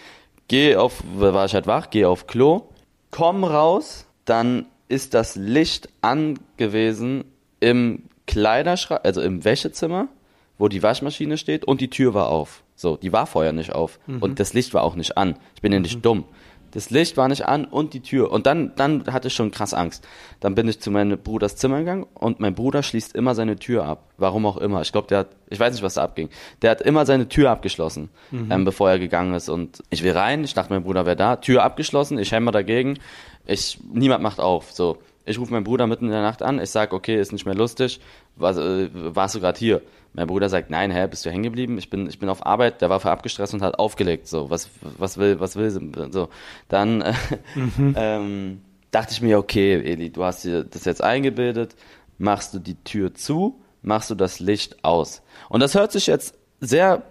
[0.49, 2.69] Geh auf, war ich halt wach, geh auf Klo,
[3.11, 7.25] komm raus, dann ist das Licht angewesen
[7.61, 10.09] im Kleiderschrank, also im Wäschezimmer,
[10.57, 12.63] wo die Waschmaschine steht und die Tür war auf.
[12.75, 15.37] So, die war vorher nicht auf und das Licht war auch nicht an.
[15.55, 16.25] Ich bin ja nicht dumm.
[16.73, 18.31] Das Licht war nicht an und die Tür.
[18.31, 20.07] Und dann, dann hatte ich schon krass Angst.
[20.41, 23.85] Dann bin ich zu meinem Bruders Zimmer gegangen und mein Bruder schließt immer seine Tür
[23.85, 24.05] ab.
[24.19, 24.83] Warum auch immer.
[24.83, 26.29] Ich glaube, der hat, ich weiß nicht, was da abging.
[26.63, 29.49] Der hat immer seine Tür abgeschlossen, ähm, bevor er gegangen ist.
[29.49, 31.37] Und ich will rein, ich dachte, mein Bruder wäre da.
[31.37, 32.99] Tür abgeschlossen, ich hämmer dagegen.
[33.47, 34.73] Ich, niemand macht auf.
[34.73, 34.99] So.
[35.25, 36.59] Ich rufe meinen Bruder mitten in der Nacht an.
[36.59, 38.01] Ich sag, okay, ist nicht mehr lustig.
[38.37, 39.83] Was, äh, warst du gerade hier?
[40.13, 41.79] Mein Bruder sagt, nein, hä, bist du hängen geblieben?
[41.79, 42.81] Ich bin, ich bin auf Arbeit.
[42.81, 44.27] Der war voll abgestresst und hat aufgelegt.
[44.27, 45.93] So, was, was will, was will sie?
[46.11, 46.29] So,
[46.69, 47.15] dann äh,
[47.97, 51.77] ähm, dachte ich mir, okay, Eli, du hast dir das jetzt eingebildet.
[52.19, 53.61] Machst du die Tür zu?
[53.83, 55.23] Machst du das Licht aus?
[55.49, 57.03] Und das hört sich jetzt sehr,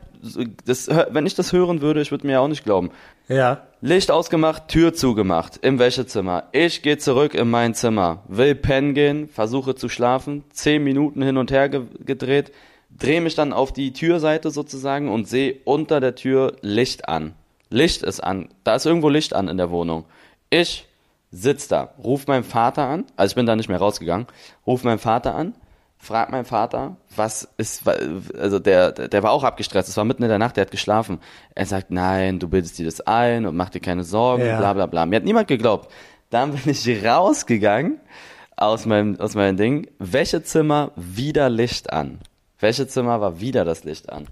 [0.66, 2.92] das, wenn ich das hören würde, ich würde mir auch nicht glauben.
[3.28, 3.68] Ja.
[3.82, 6.46] Licht ausgemacht, Tür zugemacht, im Wäschezimmer.
[6.52, 11.38] Ich gehe zurück in mein Zimmer, will pennen gehen, versuche zu schlafen, zehn Minuten hin
[11.38, 12.52] und her ge gedreht,
[12.98, 17.34] drehe mich dann auf die Türseite sozusagen und sehe unter der Tür Licht an.
[17.70, 20.06] Licht ist an, da ist irgendwo Licht an in der Wohnung.
[20.50, 20.88] Ich
[21.32, 24.28] sitz da, ruf meinen Vater an, also ich bin da nicht mehr rausgegangen,
[24.66, 25.54] ruf meinen Vater an,
[25.98, 30.30] frag meinen Vater, was ist, also der, der war auch abgestresst, es war mitten in
[30.30, 31.20] der Nacht, der hat geschlafen.
[31.56, 34.58] Er sagt, nein, du bildest dir das ein und mach dir keine Sorgen, Ja.
[34.60, 35.06] bla bla bla.
[35.06, 35.92] Mir hat niemand geglaubt.
[36.30, 38.00] Dann bin ich rausgegangen
[38.56, 42.20] aus meinem, aus meinem Ding, Wäschezimmer, wieder Licht an.
[42.60, 44.28] Wäschezimmer war wieder das Licht an.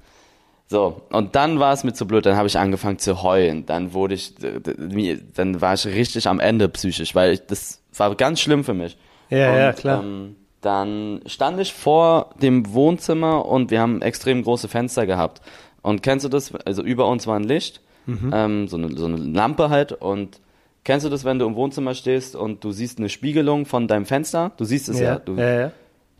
[0.68, 3.66] So, und dann war es mir zu blöd, dann habe ich angefangen zu heulen.
[3.68, 8.40] Dann wurde ich, dann war ich richtig am Ende psychisch, weil ich, das war ganz
[8.40, 8.98] schlimm für mich.
[9.30, 10.04] Ja, und, ja, klar.
[10.04, 15.42] Ähm, dann stand ich vor dem Wohnzimmer und wir haben extrem große Fenster gehabt.
[15.84, 16.56] Und kennst du das?
[16.66, 18.32] Also über uns war ein Licht, Mhm.
[18.34, 19.92] ähm, so, eine, so eine Lampe halt.
[19.92, 20.40] Und
[20.84, 24.06] kennst du das, wenn du im Wohnzimmer stehst und du siehst eine Spiegelung von deinem
[24.06, 24.52] Fenster?
[24.58, 25.14] Du siehst es ja.
[25.14, 25.20] ja.
[25.20, 25.72] Du, ja, ja.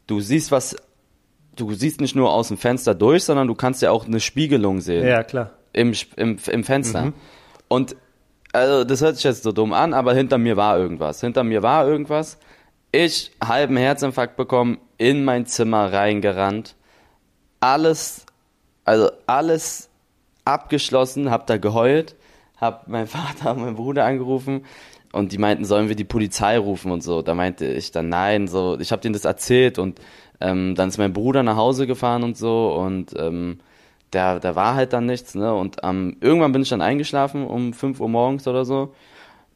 [0.08, 0.76] du siehst was,
[1.56, 4.82] du siehst nicht nur aus dem Fenster durch, sondern du kannst ja auch eine Spiegelung
[4.82, 5.52] sehen Ja, klar.
[5.74, 7.06] im, im, im Fenster.
[7.06, 7.14] Mhm.
[7.68, 7.96] Und
[8.54, 11.20] also das hört sich jetzt so dumm an, aber hinter mir war irgendwas.
[11.22, 12.38] Hinter mir war irgendwas.
[12.92, 16.76] Ich halben Herzinfarkt bekommen, in mein Zimmer reingerannt.
[17.60, 18.26] Alles,
[18.86, 19.90] also alles
[20.46, 22.16] abgeschlossen, hab da geheult,
[22.58, 24.64] hab meinen Vater und meinen Bruder angerufen
[25.12, 27.22] und die meinten, sollen wir die Polizei rufen und so.
[27.22, 30.00] Da meinte ich dann nein, so ich habe denen das erzählt und
[30.40, 33.60] ähm, dann ist mein Bruder nach Hause gefahren und so und ähm,
[34.14, 35.54] der, der war halt dann nichts, ne?
[35.54, 38.94] Und ähm, irgendwann bin ich dann eingeschlafen um 5 Uhr morgens oder so.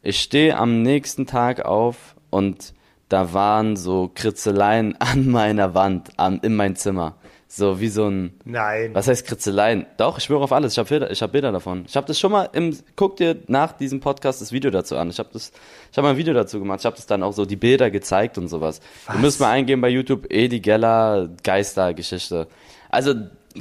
[0.02, 2.74] Ich stehe am nächsten Tag auf und
[3.10, 7.16] da waren so Kritzeleien an meiner Wand, an, in mein Zimmer.
[7.52, 8.40] So wie so ein.
[8.46, 8.94] Nein.
[8.94, 9.88] Was heißt Kritzeleien?
[9.98, 10.74] Doch, ich schwöre auf alles.
[10.74, 11.84] Ich habe Bilder, ich hab Bilder davon.
[11.88, 12.78] Ich habe das schon mal im.
[12.96, 15.10] Guck dir nach diesem Podcast das Video dazu an.
[15.10, 15.52] Ich habe das.
[15.92, 16.82] Ich habe mal ein Video dazu gemacht.
[16.82, 18.82] Ich habe das dann auch so die Bilder gezeigt und sowas.
[19.08, 19.16] Was?
[19.16, 22.48] Du müsst mal eingeben bei YouTube Edi Geller Geistergeschichte.
[22.92, 23.16] Also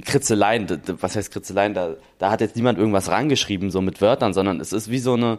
[0.04, 0.66] Kritzeleien.
[1.00, 1.72] Was heißt Kritzeleien?
[1.72, 5.14] Da, da hat jetzt niemand irgendwas rangeschrieben so mit Wörtern, sondern es ist wie so
[5.14, 5.38] eine.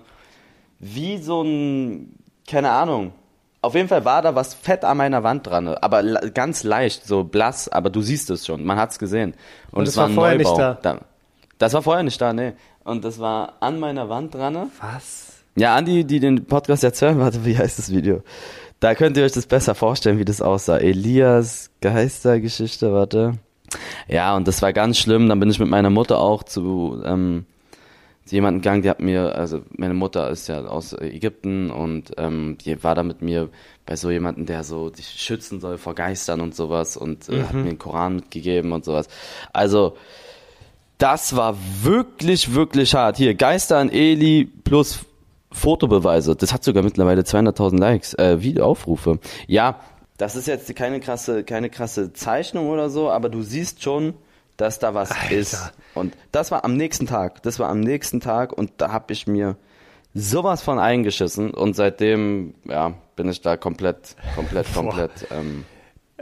[0.79, 2.15] Wie so ein.
[2.47, 3.13] Keine Ahnung
[3.61, 7.23] auf jeden Fall war da was fett an meiner Wand dran, aber ganz leicht, so
[7.23, 9.33] blass, aber du siehst es schon, man hat es gesehen.
[9.71, 10.49] Und, Und es war, war vorher Neubau.
[10.51, 10.73] nicht da.
[10.81, 10.99] da.
[11.57, 12.53] Das war vorher nicht da, nee.
[12.83, 14.71] Und das war an meiner Wand dran.
[14.81, 15.43] Was?
[15.55, 18.23] Ja, an die, die den Podcast jetzt hören, warte, wie heißt das Video?
[18.79, 20.77] Da könnt ihr euch das besser vorstellen, wie das aussah.
[20.77, 23.33] Elias Geistergeschichte, warte.
[24.07, 25.27] Ja, und das war ganz schlimm.
[25.27, 27.45] Dann bin ich mit meiner Mutter auch zu ähm,
[28.31, 32.83] jemanden gegangen, die hat mir, also meine Mutter ist ja aus Ägypten und ähm, die
[32.83, 33.49] war da mit mir
[33.85, 37.43] bei so jemanden, der so dich schützen soll vor Geistern und sowas und äh, mhm.
[37.47, 39.07] hat mir den Koran mitgegeben und sowas.
[39.53, 39.97] Also
[40.97, 43.17] das war wirklich, wirklich hart.
[43.17, 44.99] Hier, Geister an Eli plus
[45.51, 46.35] Fotobeweise.
[46.35, 49.19] Das hat sogar mittlerweile 200.000 Likes, äh, Videoaufrufe.
[49.47, 49.79] Ja,
[50.17, 54.13] das ist jetzt keine krasse, keine krasse Zeichnung oder so, aber du siehst schon,
[54.61, 55.35] dass da was Alter.
[55.35, 55.73] ist.
[55.95, 57.41] Und das war am nächsten Tag.
[57.43, 59.57] Das war am nächsten Tag und da habe ich mir
[60.13, 65.11] sowas von eingeschissen und seitdem ja bin ich da komplett, komplett, komplett.
[65.31, 65.65] Ähm,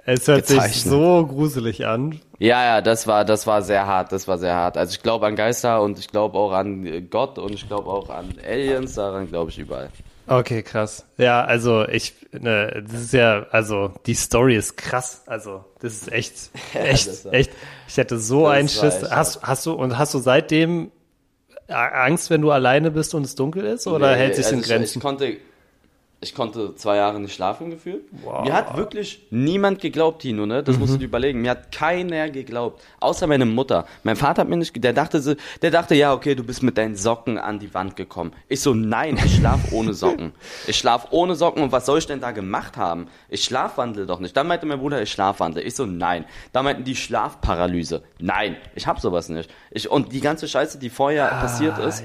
[0.06, 0.74] es hört gezeichnet.
[0.74, 2.20] sich so gruselig an.
[2.40, 4.78] Ja, ja, das war, das war sehr hart, das war sehr hart.
[4.78, 8.10] Also ich glaube an Geister und ich glaube auch an Gott und ich glaube auch
[8.10, 9.90] an Aliens, daran glaube ich überall.
[10.28, 11.06] Okay, krass.
[11.18, 15.24] Ja, also ich, ne, das ist ja, also die Story ist krass.
[15.26, 16.34] Also das ist echt,
[16.74, 17.52] echt, ja, echt.
[17.88, 19.04] Ich hätte so einen Schiss.
[19.10, 20.92] Hast, hast du und hast du seitdem
[21.68, 24.62] Angst, wenn du alleine bist und es dunkel ist, oder nee, hält sich also in
[24.62, 24.84] Grenzen?
[24.84, 25.38] Ich, ich konnte
[26.20, 28.06] ich konnte zwei Jahre nicht schlafen gefühlt.
[28.24, 28.44] Wow.
[28.44, 30.64] Mir hat wirklich niemand geglaubt, Tino, ne?
[30.64, 30.82] Das mhm.
[30.82, 31.42] musst du dir überlegen.
[31.42, 32.82] Mir hat keiner geglaubt.
[33.00, 33.86] Außer meine Mutter.
[34.02, 36.96] Mein Vater hat mir nicht, der dachte der dachte, ja, okay, du bist mit deinen
[36.96, 38.32] Socken an die Wand gekommen.
[38.48, 40.34] Ich so, nein, ich schlaf ohne Socken.
[40.66, 43.08] Ich schlaf ohne Socken und was soll ich denn da gemacht haben?
[43.30, 44.36] Ich schlafwandle doch nicht.
[44.36, 45.62] Dann meinte mein Bruder, ich schlafwandle.
[45.62, 46.26] Ich so, nein.
[46.52, 48.02] Dann meinten die Schlafparalyse.
[48.20, 49.50] Nein, ich hab sowas nicht.
[49.72, 52.04] Ich, und die ganze Scheiße, die vorher ah, passiert ist,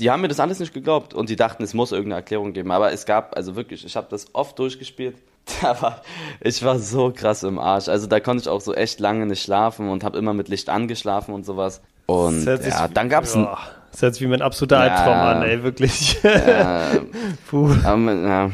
[0.00, 2.70] die haben mir das alles nicht geglaubt und die dachten, es muss irgendeine Erklärung geben.
[2.70, 5.16] Aber es gab, also wirklich, ich habe das oft durchgespielt.
[5.60, 6.00] War,
[6.40, 7.88] ich war so krass im Arsch.
[7.88, 10.70] Also da konnte ich auch so echt lange nicht schlafen und habe immer mit Licht
[10.70, 11.82] angeschlafen und sowas.
[12.06, 13.58] Und ja, dann gab's ja,
[13.92, 16.22] Das hört sich wie mein absoluter Albtraum ja, an, ey, wirklich.
[16.22, 16.92] Ja,
[17.50, 17.74] Puh.
[17.84, 18.50] Aber, ja,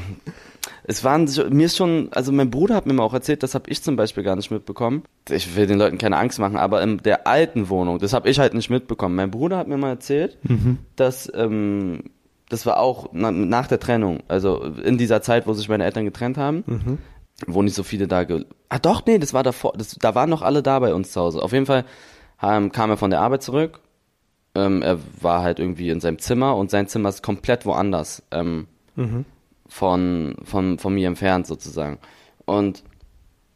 [0.91, 3.71] es waren, mir ist schon, also mein Bruder hat mir mal auch erzählt, das habe
[3.71, 5.05] ich zum Beispiel gar nicht mitbekommen.
[5.29, 8.41] Ich will den Leuten keine Angst machen, aber in der alten Wohnung, das habe ich
[8.41, 9.15] halt nicht mitbekommen.
[9.15, 10.79] Mein Bruder hat mir mal erzählt, mhm.
[10.97, 12.11] dass, ähm,
[12.49, 16.37] das war auch nach der Trennung, also in dieser Zeit, wo sich meine Eltern getrennt
[16.37, 16.99] haben, mhm.
[17.47, 20.29] wo nicht so viele da, ge ah doch, nee, das war davor, das, da waren
[20.29, 21.41] noch alle da bei uns zu Hause.
[21.41, 21.85] Auf jeden Fall
[22.43, 23.79] ähm, kam er von der Arbeit zurück,
[24.57, 28.25] ähm, er war halt irgendwie in seinem Zimmer und sein Zimmer ist komplett woanders.
[28.33, 29.25] Ähm, mhm
[29.71, 31.99] von, von, von mir entfernt sozusagen.
[32.45, 32.83] Und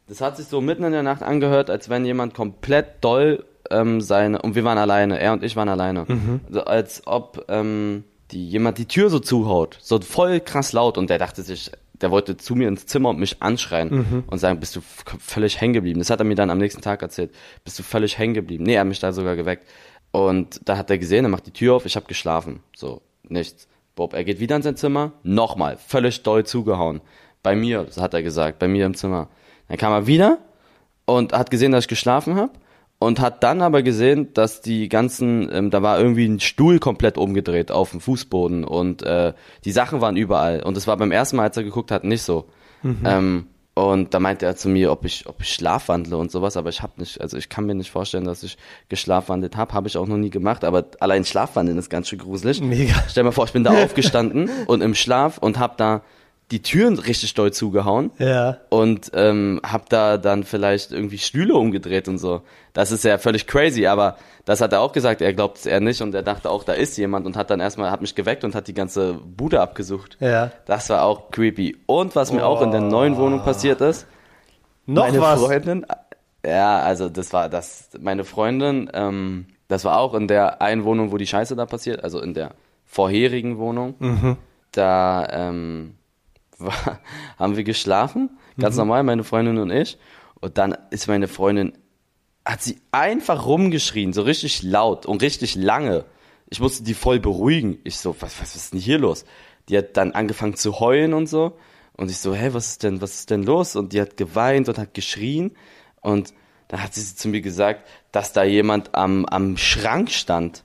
[0.07, 4.01] das hat sich so mitten in der Nacht angehört, als wenn jemand komplett doll ähm,
[4.01, 6.41] seine, und wir waren alleine, er und ich waren alleine, mhm.
[6.47, 11.09] also als ob ähm, die, jemand die Tür so zuhaut, so voll krass laut und
[11.09, 14.23] der dachte sich, der wollte zu mir ins Zimmer und mich anschreien mhm.
[14.27, 15.99] und sagen, bist du völlig hängen geblieben.
[15.99, 17.33] Das hat er mir dann am nächsten Tag erzählt.
[17.63, 18.63] Bist du völlig hängen geblieben?
[18.63, 19.65] Nee, er hat mich da sogar geweckt.
[20.11, 22.61] Und da hat er gesehen, er macht die Tür auf, ich habe geschlafen.
[22.75, 23.67] So, nichts.
[23.95, 27.01] Bob, er geht wieder in sein Zimmer, nochmal, völlig doll zugehauen.
[27.43, 29.29] Bei mir, hat er gesagt, bei mir im Zimmer.
[29.67, 30.39] Dann kam er wieder
[31.05, 32.51] und hat gesehen, dass ich geschlafen habe
[32.99, 37.17] und hat dann aber gesehen, dass die ganzen, ähm, da war irgendwie ein Stuhl komplett
[37.17, 40.63] umgedreht auf dem Fußboden und äh, die Sachen waren überall.
[40.63, 42.49] Und das war beim ersten Mal, als er geguckt hat, nicht so.
[42.83, 42.97] Mhm.
[43.05, 46.69] Ähm, und da meinte er zu mir, ob ich, ob ich schlafwandle und sowas, aber
[46.69, 48.57] ich habe nicht, also ich kann mir nicht vorstellen, dass ich
[48.87, 52.61] geschlafwandelt habe, habe ich auch noch nie gemacht, aber allein Schlafwandeln ist ganz schön gruselig.
[52.61, 52.93] Mega.
[53.09, 56.03] Stell dir mal vor, ich bin da aufgestanden und im Schlaf und habe da
[56.51, 58.11] die Türen richtig doll zugehauen.
[58.19, 58.57] Ja.
[58.69, 62.41] Und ähm, hab da dann vielleicht irgendwie Stühle umgedreht und so.
[62.73, 65.79] Das ist ja völlig crazy, aber das hat er auch gesagt, er glaubt es eher
[65.79, 68.43] nicht und er dachte auch, da ist jemand und hat dann erstmal, hat mich geweckt
[68.43, 70.17] und hat die ganze Bude abgesucht.
[70.19, 70.51] Ja.
[70.65, 71.77] Das war auch creepy.
[71.87, 72.47] Und was mir oh.
[72.47, 74.05] auch in der neuen Wohnung passiert ist,
[74.85, 75.41] Noch meine was?
[75.41, 75.85] Freundin,
[76.45, 81.11] ja, also das war das, meine Freundin, ähm, das war auch in der einen Wohnung,
[81.11, 82.51] wo die Scheiße da passiert, also in der
[82.85, 83.95] vorherigen Wohnung.
[83.97, 84.37] Mhm.
[84.71, 85.95] Da ähm,
[86.57, 86.99] war,
[87.37, 88.79] haben wir geschlafen, ganz Mhm.
[88.79, 89.97] normal, meine Freundin und ich.
[90.41, 91.73] Und dann ist meine Freundin,
[92.45, 96.05] hat sie einfach rumgeschrien, so richtig laut und richtig lange.
[96.49, 97.79] Ich musste die voll beruhigen.
[97.83, 99.25] Ich so, was, was ist denn hier los?
[99.67, 101.57] Die hat dann angefangen zu heulen und so.
[101.97, 103.75] Und ich so, hä, was ist denn, was ist denn los?
[103.75, 105.55] Und die hat geweint und hat geschrien.
[106.01, 106.33] Und
[106.67, 110.63] dann hat sie zu mir gesagt, dass da jemand am, am Schrank stand.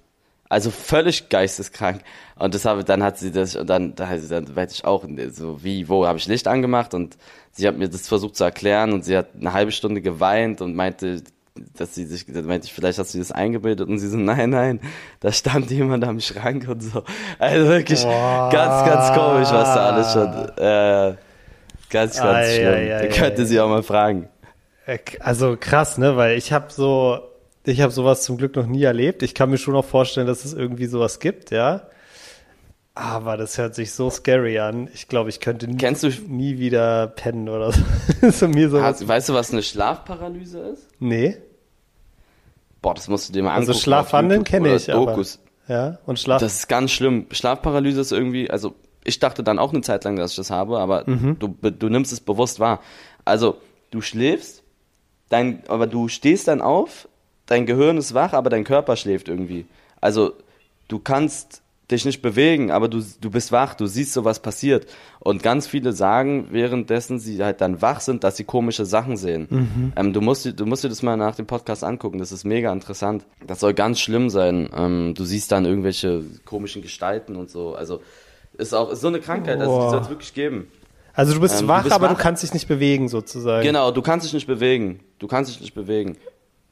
[0.51, 2.03] Also völlig geisteskrank.
[2.37, 5.63] Und das habe, dann hat sie das, und dann, da, dann weiß ich auch, so
[5.63, 7.17] wie, wo habe ich Licht angemacht und
[7.53, 10.75] sie hat mir das versucht zu erklären und sie hat eine halbe Stunde geweint und
[10.75, 11.23] meinte,
[11.77, 14.17] dass sie sich, da meinte ich, vielleicht hast du dir das eingebildet und sie so,
[14.17, 14.81] nein, nein,
[15.21, 17.05] da stand jemand am Schrank und so.
[17.39, 18.51] Also wirklich Boah.
[18.53, 21.17] ganz, ganz komisch, was da alles schon, äh,
[21.91, 22.67] ganz, ganz Ei, schlimm.
[22.75, 23.45] ei, ei, da könnte ei.
[23.45, 24.29] sie auch mal fragen.
[24.87, 26.17] Äh, Also krass, ne?
[26.17, 27.21] Weil ich habe so,
[27.71, 29.23] ich habe sowas zum Glück noch nie erlebt.
[29.23, 31.83] Ich kann mir schon auch vorstellen, dass es irgendwie sowas gibt, ja.
[32.95, 34.89] Aber das hört sich so scary an.
[34.93, 37.83] Ich glaube, ich könnte nie, Kennst du- nie wieder pennen oder so.
[38.31, 38.83] so mir sowas.
[39.01, 40.89] Hast, weißt du, was eine Schlafparalyse ist?
[40.99, 41.37] nee.
[42.83, 43.83] Boah, das musst du dir mal Also angucken.
[43.85, 45.07] Schlafwandeln auf YouTube kenne ich, aber.
[45.13, 45.39] Dokus.
[45.69, 46.41] Ja, und Schlaf.
[46.41, 47.27] Das ist ganz schlimm.
[47.31, 50.79] Schlafparalyse ist irgendwie, also ich dachte dann auch eine Zeit lang, dass ich das habe,
[50.79, 51.39] aber Mhm.
[51.39, 52.81] du, du nimmst es bewusst wahr.
[53.27, 53.59] Also
[53.91, 54.63] du schläfst,
[55.29, 57.07] dein, aber du stehst dann auf,
[57.51, 59.67] dein Gehirn ist wach, aber dein Körper schläft irgendwie.
[60.01, 60.33] Also
[60.89, 61.61] du kannst
[61.91, 64.87] dich nicht bewegen, aber du, du bist wach, du siehst so, was passiert.
[65.19, 69.49] Und ganz viele sagen, währenddessen sie halt dann wach sind, dass sie komische Sachen sehen.
[69.51, 69.93] Mhm.
[69.97, 72.45] Ähm, du, musst, dir- du musst dir das mal nach dem Podcast angucken, das ist
[72.45, 73.27] mega interessant.
[73.45, 74.71] Das soll ganz schlimm sein.
[74.73, 77.75] Ähm, du siehst dann irgendwelche komischen Gestalten und so.
[77.75, 78.01] Also
[78.57, 80.69] ist auch ist so eine Krankheit, also die soll es wirklich geben.
[81.13, 82.17] also du bist ähm, du wach, bist aber wach.
[82.17, 83.65] du kannst dich nicht bewegen, sozusagen.
[83.67, 85.01] Genau, du kannst dich nicht bewegen.
[85.19, 86.17] Du kannst dich nicht bewegen.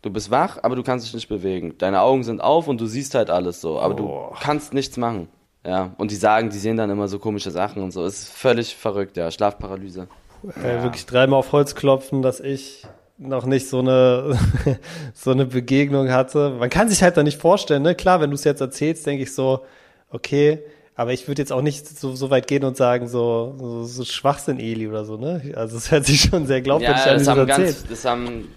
[0.02, 1.74] Du bist wach, aber du kannst dich nicht bewegen.
[1.78, 4.30] Deine Augen sind auf und du siehst halt alles so, aber Oh.
[4.32, 5.28] du kannst nichts machen.
[5.66, 8.04] Ja, und die sagen, die sehen dann immer so komische Sachen und so.
[8.04, 9.30] Ist völlig verrückt, ja.
[9.30, 10.06] Schlafparalyse.
[10.62, 12.86] Äh, wirklich dreimal auf Holz klopfen, dass ich
[13.18, 14.38] noch nicht so eine
[15.14, 16.50] so eine Begegnung hatte.
[16.58, 17.96] Man kann sich halt da nicht vorstellen, ne?
[17.96, 19.64] Klar, wenn du es jetzt erzählst, denke ich so,
[20.10, 20.60] okay,
[20.94, 24.04] aber ich würde jetzt auch nicht so, so weit gehen und sagen, so, so, so
[24.04, 25.42] Schwachsinn, Eli oder so, ne?
[25.56, 27.90] Also es hört sich schon sehr glaubwürdig Ja, an, das du haben, ganz, erzählst.
[27.90, 28.48] das haben,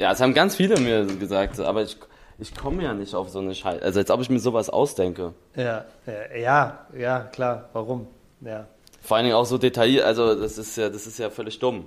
[0.00, 1.94] ja, das haben ganz viele mir gesagt, aber ich,
[2.38, 3.82] ich komme ja nicht auf so eine Scheiße.
[3.82, 5.34] Also als ob ich mir sowas ausdenke.
[5.54, 8.06] Ja, ja, ja, ja, klar, warum?
[8.40, 8.66] Ja.
[9.02, 11.86] Vor allen Dingen auch so detailliert, also das ist ja, das ist ja völlig dumm.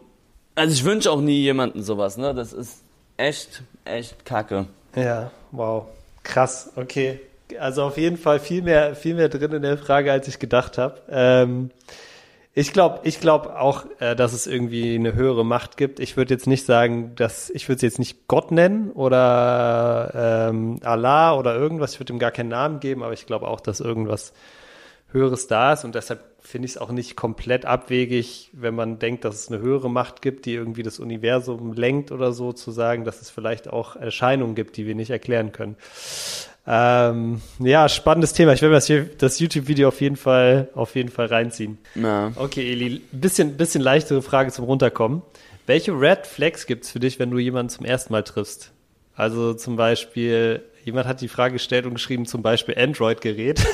[0.54, 2.36] Also ich wünsche auch nie jemanden sowas, ne?
[2.36, 2.84] Das ist
[3.17, 4.67] echt, echt kacke.
[4.95, 5.88] Ja, wow.
[6.21, 7.19] Krass, okay.
[7.60, 10.78] Also auf jeden Fall viel mehr, viel mehr drin in der Frage, als ich gedacht
[10.78, 11.02] habe.
[11.10, 11.71] Ähm,
[12.56, 16.00] ich glaube, ich glaube auch, äh, dass es irgendwie eine höhere Macht gibt.
[16.00, 20.80] Ich würde jetzt nicht sagen, dass ich würde es jetzt nicht Gott nennen oder ähm,
[20.84, 21.94] Allah oder irgendwas.
[21.94, 24.34] Ich würde ihm gar keinen Namen geben, aber ich glaube auch, dass irgendwas
[25.12, 29.24] Höheres da ist und deshalb finde ich es auch nicht komplett abwegig, wenn man denkt,
[29.24, 33.06] dass es eine höhere Macht gibt, die irgendwie das Universum lenkt oder so, zu sagen,
[33.06, 35.78] dass es vielleicht auch Erscheinungen gibt, die wir nicht erklären können.
[36.65, 38.54] Ähm, ja, spannendes Thema.
[38.54, 41.78] Ich werde mir das, das YouTube-Video auf jeden Fall, auf jeden Fall reinziehen.
[41.95, 42.32] Ja.
[42.36, 45.21] Okay, Eli, bisschen, bisschen leichtere Frage zum Runterkommen.
[45.65, 48.71] Welche Red Flags gibt's für dich, wenn du jemanden zum ersten Mal triffst?
[49.15, 53.65] Also zum Beispiel, jemand hat die Frage gestellt und geschrieben, zum Beispiel Android-Gerät.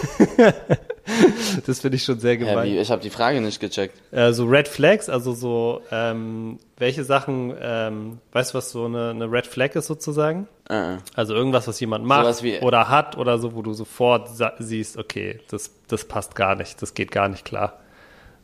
[1.66, 2.68] das finde ich schon sehr gemein.
[2.68, 3.96] wie, ich habe die Frage nicht gecheckt.
[4.12, 9.10] Äh, so Red Flags, also so, ähm, welche Sachen, ähm, weißt du, was so eine,
[9.12, 10.48] eine Red Flag ist sozusagen?
[10.70, 10.98] Äh.
[11.16, 14.54] Also irgendwas, was jemand macht Sowas wie- oder hat oder so, wo du sofort sa-
[14.60, 17.80] siehst, okay, das, das passt gar nicht, das geht gar nicht klar.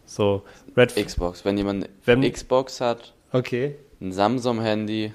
[0.06, 0.44] So,
[0.78, 1.46] Red Xbox.
[1.46, 3.76] Wenn jemand Wenn- eine Xbox hat, okay.
[4.02, 5.14] ein Samsung-Handy.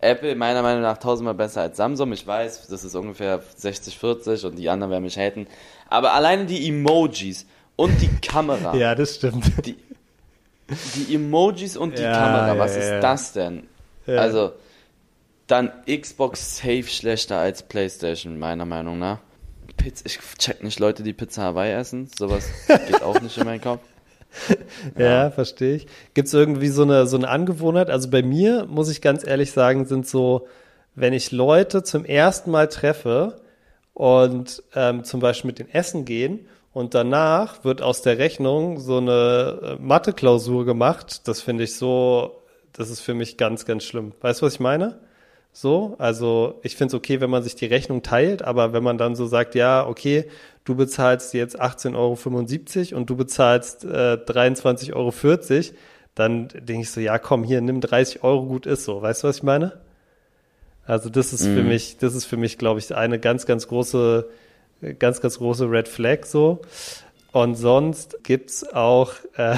[0.00, 2.12] Apple meiner Meinung nach tausendmal besser als Samsung.
[2.12, 5.46] Ich weiß, das ist ungefähr 60-40 und die anderen werden mich haten.
[5.88, 8.74] Aber alleine die Emojis und die Kamera.
[8.76, 9.66] Ja, das stimmt.
[9.66, 9.76] Die,
[10.96, 13.00] die Emojis und die Ja, Kamera, was ja, ist ja.
[13.00, 13.66] das denn?
[14.06, 14.52] Also,
[15.46, 19.18] dann Xbox safe schlechter als Playstation, meiner Meinung nach.
[19.76, 22.08] Pizza, ich check nicht Leute, die Pizza Hawaii essen.
[22.18, 23.80] Sowas geht auch nicht in meinen Kopf.
[24.98, 25.86] Ja, verstehe ich.
[26.14, 27.90] Gibt es irgendwie so eine, so eine Angewohnheit?
[27.90, 30.46] Also bei mir, muss ich ganz ehrlich sagen, sind so,
[30.94, 33.40] wenn ich Leute zum ersten Mal treffe
[33.94, 38.98] und ähm, zum Beispiel mit den Essen gehen und danach wird aus der Rechnung so
[38.98, 44.12] eine äh, Mathe-Klausur gemacht, das finde ich so, das ist für mich ganz, ganz schlimm.
[44.20, 45.00] Weißt du, was ich meine?
[45.52, 48.98] So, also ich finde es okay, wenn man sich die Rechnung teilt, aber wenn man
[48.98, 50.26] dann so sagt, ja, okay,
[50.64, 55.12] du bezahlst jetzt 18,75 Euro und du bezahlst äh, 23,40 Euro,
[56.14, 59.02] dann denke ich so, ja komm, hier, nimm 30 Euro, gut ist so.
[59.02, 59.80] Weißt du, was ich meine?
[60.86, 61.56] Also das ist mhm.
[61.56, 64.28] für mich, das ist für mich, glaube ich, eine ganz, ganz große,
[64.98, 66.62] ganz, ganz große Red Flag so.
[67.32, 69.56] Und sonst gibt's auch, äh,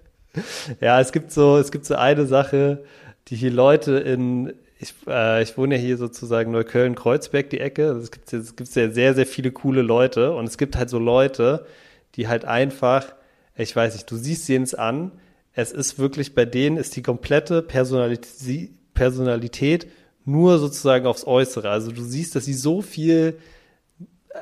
[0.80, 2.84] ja, es gibt so, es gibt so eine Sache,
[3.28, 4.52] die hier Leute in,
[4.82, 7.84] ich, äh, ich wohne ja hier sozusagen Neukölln-Kreuzberg, die Ecke.
[7.90, 11.64] Es gibt, gibt ja sehr, sehr viele coole Leute und es gibt halt so Leute,
[12.16, 13.14] die halt einfach,
[13.56, 15.12] ich weiß nicht, du siehst sie ins an,
[15.54, 19.86] es ist wirklich, bei denen ist die komplette Personalität, Personalität
[20.24, 21.70] nur sozusagen aufs Äußere.
[21.70, 23.38] Also du siehst, dass sie so viel
[24.30, 24.38] äh,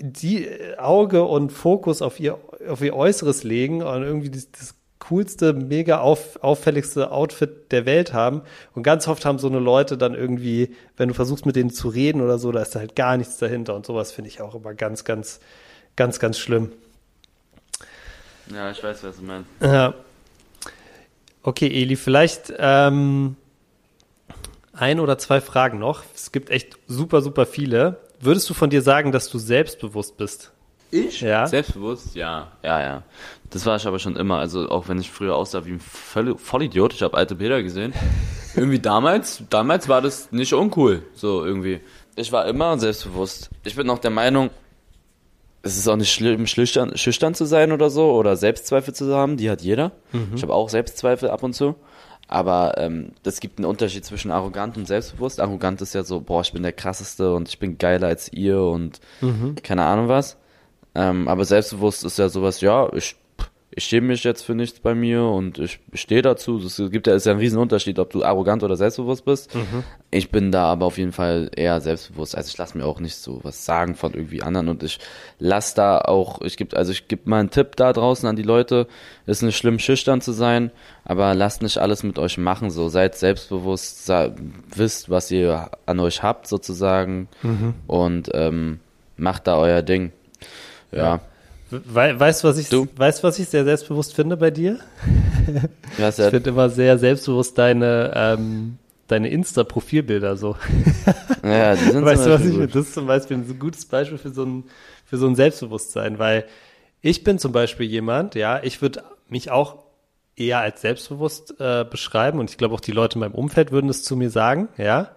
[0.00, 4.74] die Auge und Fokus auf ihr, auf ihr Äußeres legen und irgendwie das, das
[5.08, 8.42] coolste, mega auf, auffälligste Outfit der Welt haben.
[8.74, 11.88] Und ganz oft haben so eine Leute dann irgendwie, wenn du versuchst mit denen zu
[11.88, 13.74] reden oder so, da ist da halt gar nichts dahinter.
[13.74, 15.40] Und sowas finde ich auch immer ganz, ganz,
[15.96, 16.72] ganz, ganz schlimm.
[18.52, 19.48] Ja, ich weiß, was du meinst.
[19.60, 19.94] Ja.
[21.42, 23.36] Okay, Eli, vielleicht ähm,
[24.72, 26.02] ein oder zwei Fragen noch.
[26.14, 27.98] Es gibt echt super, super viele.
[28.20, 30.52] Würdest du von dir sagen, dass du selbstbewusst bist?
[30.90, 31.20] Ich?
[31.20, 31.46] Ja.
[31.46, 32.14] Selbstbewusst?
[32.14, 33.02] Ja, ja, ja.
[33.50, 34.38] Das war ich aber schon immer.
[34.38, 37.92] Also auch wenn ich früher aussah wie ein Voll Vollidiot, ich habe alte Bilder gesehen.
[38.56, 41.02] irgendwie damals, damals war das nicht uncool.
[41.14, 41.80] So irgendwie.
[42.16, 43.50] Ich war immer selbstbewusst.
[43.64, 44.50] Ich bin auch der Meinung,
[45.62, 49.36] es ist auch nicht schlimm, schüchtern, schüchtern zu sein oder so oder Selbstzweifel zu haben.
[49.36, 49.92] Die hat jeder.
[50.12, 50.32] Mhm.
[50.34, 51.76] Ich habe auch Selbstzweifel ab und zu.
[52.26, 55.40] Aber ähm, es gibt einen Unterschied zwischen arrogant und selbstbewusst.
[55.40, 58.60] Arrogant ist ja so, boah, ich bin der krasseste und ich bin geiler als ihr
[58.60, 59.54] und mhm.
[59.62, 60.36] keine Ahnung was.
[60.98, 63.14] Ähm, aber selbstbewusst ist ja sowas, ja, ich
[63.78, 66.56] ich schäme mich jetzt für nichts bei mir und ich stehe dazu.
[66.58, 69.54] Es gibt ja, ist ja ein Riesenunterschied, ob du arrogant oder selbstbewusst bist.
[69.54, 69.84] Mhm.
[70.10, 72.36] Ich bin da aber auf jeden Fall eher selbstbewusst.
[72.36, 74.98] Also ich lasse mir auch nicht so was sagen von irgendwie anderen und ich
[75.38, 78.42] lasse da auch, ich gebe, also ich gebe mal einen Tipp da draußen an die
[78.42, 78.88] Leute.
[79.26, 80.72] Ist nicht schlimm, schüchtern zu sein,
[81.04, 82.70] aber lasst nicht alles mit euch machen.
[82.70, 84.10] So seid selbstbewusst,
[84.74, 87.74] wisst, was ihr an euch habt sozusagen mhm.
[87.86, 88.80] und ähm,
[89.16, 90.10] macht da euer Ding.
[90.92, 91.20] Ja.
[91.70, 92.88] We weißt du, was ich, du?
[92.96, 94.78] weißt, was ich sehr selbstbewusst finde bei dir?
[95.98, 100.56] Ich finde immer sehr selbstbewusst deine, ähm, deine Insta-Profilbilder so.
[101.42, 102.68] Ja, die sind weißt du, was ich finde?
[102.68, 104.64] Das ist zum Beispiel ein gutes Beispiel für so ein,
[105.06, 106.44] für so ein Selbstbewusstsein, weil
[107.00, 109.84] ich bin zum Beispiel jemand, ja, ich würde mich auch
[110.36, 113.88] eher als selbstbewusst äh, beschreiben und ich glaube auch die Leute in meinem Umfeld würden
[113.88, 115.10] es zu mir sagen, ja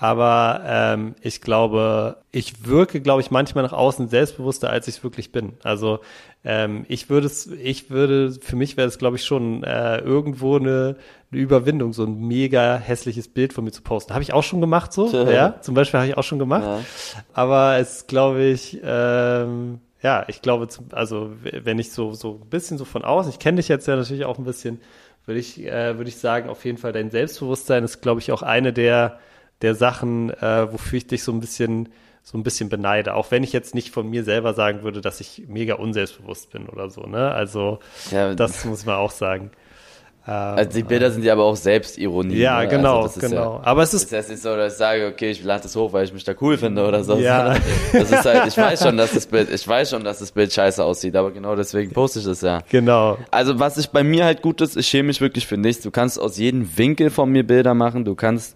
[0.00, 5.04] aber ähm, ich glaube, ich wirke, glaube ich, manchmal nach außen selbstbewusster, als ich es
[5.04, 5.54] wirklich bin.
[5.64, 5.98] Also
[6.44, 10.56] ähm, ich würde es, ich würde, für mich wäre es, glaube ich, schon äh, irgendwo
[10.56, 10.96] eine,
[11.32, 14.14] eine Überwindung, so ein mega hässliches Bild von mir zu posten.
[14.14, 15.60] Habe ich auch schon gemacht, so, ja.
[15.62, 16.62] Zum Beispiel habe ich auch schon gemacht.
[16.62, 16.80] Ja.
[17.32, 22.78] Aber es, glaube ich, ähm, ja, ich glaube, also wenn ich so so ein bisschen
[22.78, 24.80] so von außen, ich kenne dich jetzt ja natürlich auch ein bisschen,
[25.26, 28.42] würde ich, äh, würde ich sagen, auf jeden Fall dein Selbstbewusstsein ist, glaube ich, auch
[28.42, 29.18] eine der
[29.62, 31.88] der Sachen, äh, wofür ich dich so ein bisschen
[32.22, 35.18] so ein bisschen beneide, auch wenn ich jetzt nicht von mir selber sagen würde, dass
[35.20, 37.30] ich mega unselbstbewusst bin oder so, ne?
[37.30, 37.78] Also
[38.10, 39.50] ja, das muss man auch sagen.
[40.28, 42.36] Also die Bilder sind ja aber auch Selbstironie.
[42.36, 42.68] Ja, ne?
[42.68, 43.54] genau, also genau.
[43.56, 44.12] Ja, aber es ist.
[44.12, 46.24] Das heißt nicht so, dass ich sage, okay, ich lade das hoch, weil ich mich
[46.24, 47.16] da cool finde oder so.
[47.16, 47.56] Ja.
[47.94, 50.52] Das ist halt, ich weiß schon, dass das Bild, ich weiß schon, dass das Bild
[50.52, 52.60] scheiße aussieht, aber genau deswegen poste ich das ja.
[52.68, 53.16] Genau.
[53.30, 55.82] Also was ich bei mir halt gut ist, ich schäme mich wirklich für nichts.
[55.82, 58.54] Du kannst aus jedem Winkel von mir Bilder machen, du kannst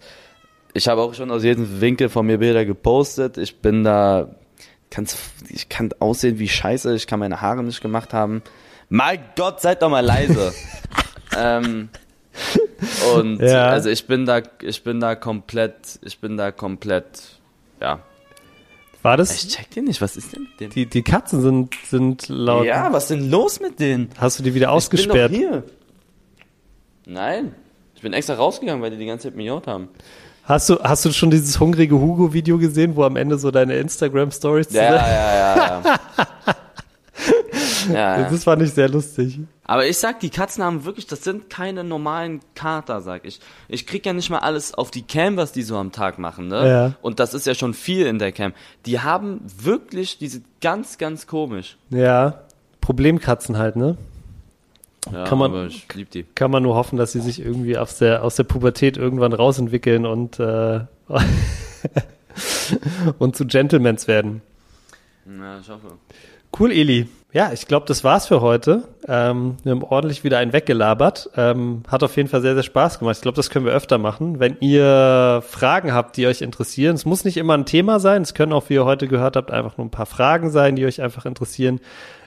[0.73, 3.37] ich habe auch schon aus jedem Winkel von mir Bilder gepostet.
[3.37, 4.35] Ich bin da,
[4.89, 5.17] kann's,
[5.49, 6.95] ich kann aussehen wie Scheiße.
[6.95, 8.41] Ich kann meine Haare nicht gemacht haben.
[8.89, 10.53] Mein Gott, seid doch mal leise.
[11.37, 11.89] ähm,
[13.15, 13.67] und ja.
[13.67, 17.39] also ich bin da, ich bin da komplett, ich bin da komplett,
[17.79, 17.99] ja.
[19.03, 19.43] War das?
[19.43, 20.01] Ich check den nicht.
[20.01, 20.71] Was ist denn mit denen?
[20.71, 22.65] Die, die Katzen sind, sind laut.
[22.65, 24.09] Ja, was ist denn los mit denen?
[24.17, 25.31] Hast du die wieder ausgesperrt?
[25.31, 25.63] Ich bin doch hier.
[27.05, 27.53] Nein.
[27.95, 29.89] Ich bin extra rausgegangen, weil die die ganze Zeit miaut haben.
[30.45, 34.73] Hast du, hast du schon dieses hungrige Hugo-Video gesehen, wo am Ende so deine Instagram-Stories
[34.73, 35.81] ja, ja, ja, ja,
[37.93, 38.19] ja.
[38.19, 38.29] ja.
[38.29, 39.39] Das fand ich sehr lustig.
[39.63, 43.39] Aber ich sag, die Katzen haben wirklich, das sind keine normalen Kater, sag ich.
[43.69, 46.49] Ich krieg ja nicht mal alles auf die Cam, was die so am Tag machen,
[46.49, 46.67] ne?
[46.67, 46.93] Ja.
[47.01, 48.51] Und das ist ja schon viel in der Cam.
[48.85, 51.77] Die haben wirklich, diese ganz, ganz komisch.
[51.89, 52.41] Ja.
[52.81, 53.97] Problemkatzen halt, ne?
[55.11, 56.23] Ja, kann man, ich lieb die.
[56.23, 60.05] Kann man nur hoffen, dass sie sich irgendwie aus der, aus der Pubertät irgendwann rausentwickeln
[60.05, 60.81] und, äh,
[63.19, 64.41] und zu Gentlemans werden.
[65.25, 65.97] Ja, ich hoffe.
[66.57, 67.07] Cool, Eli.
[67.33, 68.83] Ja, ich glaube, das war's für heute.
[69.07, 71.31] Ähm, wir haben ordentlich wieder einen weggelabert.
[71.35, 73.15] Ähm, hat auf jeden Fall sehr, sehr Spaß gemacht.
[73.15, 74.39] Ich glaube, das können wir öfter machen.
[74.39, 78.21] Wenn ihr Fragen habt, die euch interessieren, es muss nicht immer ein Thema sein.
[78.21, 80.85] Es können auch, wie ihr heute gehört habt, einfach nur ein paar Fragen sein, die
[80.85, 81.79] euch einfach interessieren.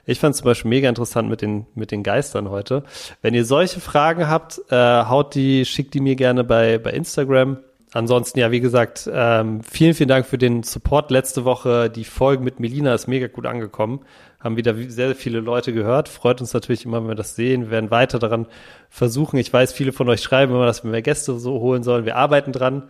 [0.06, 2.82] Ich fand zum Beispiel mega interessant mit den, mit den Geistern heute.
[3.22, 7.58] Wenn ihr solche Fragen habt, äh, haut die, schickt die mir gerne bei, bei Instagram.
[7.92, 11.88] Ansonsten, ja, wie gesagt, ähm, vielen, vielen Dank für den Support letzte Woche.
[11.88, 14.00] Die Folge mit Melina ist mega gut angekommen
[14.46, 16.08] haben wieder sehr, sehr viele Leute gehört.
[16.08, 17.62] Freut uns natürlich immer, wenn wir das sehen.
[17.62, 18.46] Wir werden weiter daran
[18.88, 19.38] versuchen.
[19.38, 22.06] Ich weiß, viele von euch schreiben immer, dass wir mehr Gäste so holen sollen.
[22.06, 22.84] Wir arbeiten dran.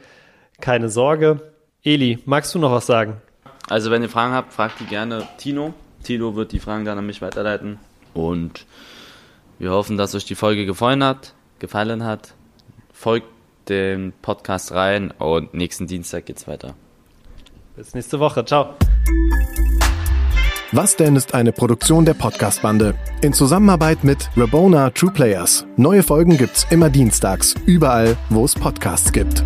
[0.61, 1.41] Keine Sorge.
[1.83, 3.21] Eli, magst du noch was sagen?
[3.69, 5.75] Also, wenn ihr Fragen habt, fragt die gerne Tino.
[6.05, 7.79] Tino wird die Fragen dann an mich weiterleiten.
[8.15, 8.67] Und
[9.59, 11.35] wir hoffen, dass euch die Folge gefallen hat.
[11.59, 12.35] Gefallen hat.
[12.93, 13.29] Folgt
[13.69, 16.75] dem Podcast rein und nächsten Dienstag geht's weiter.
[17.77, 18.45] Bis nächste Woche.
[18.45, 18.75] Ciao.
[20.73, 25.65] Was denn ist eine Produktion der Podcast-Bande in Zusammenarbeit mit Rabona True Players.
[25.77, 29.45] Neue Folgen gibt's immer dienstags, überall, wo es Podcasts gibt.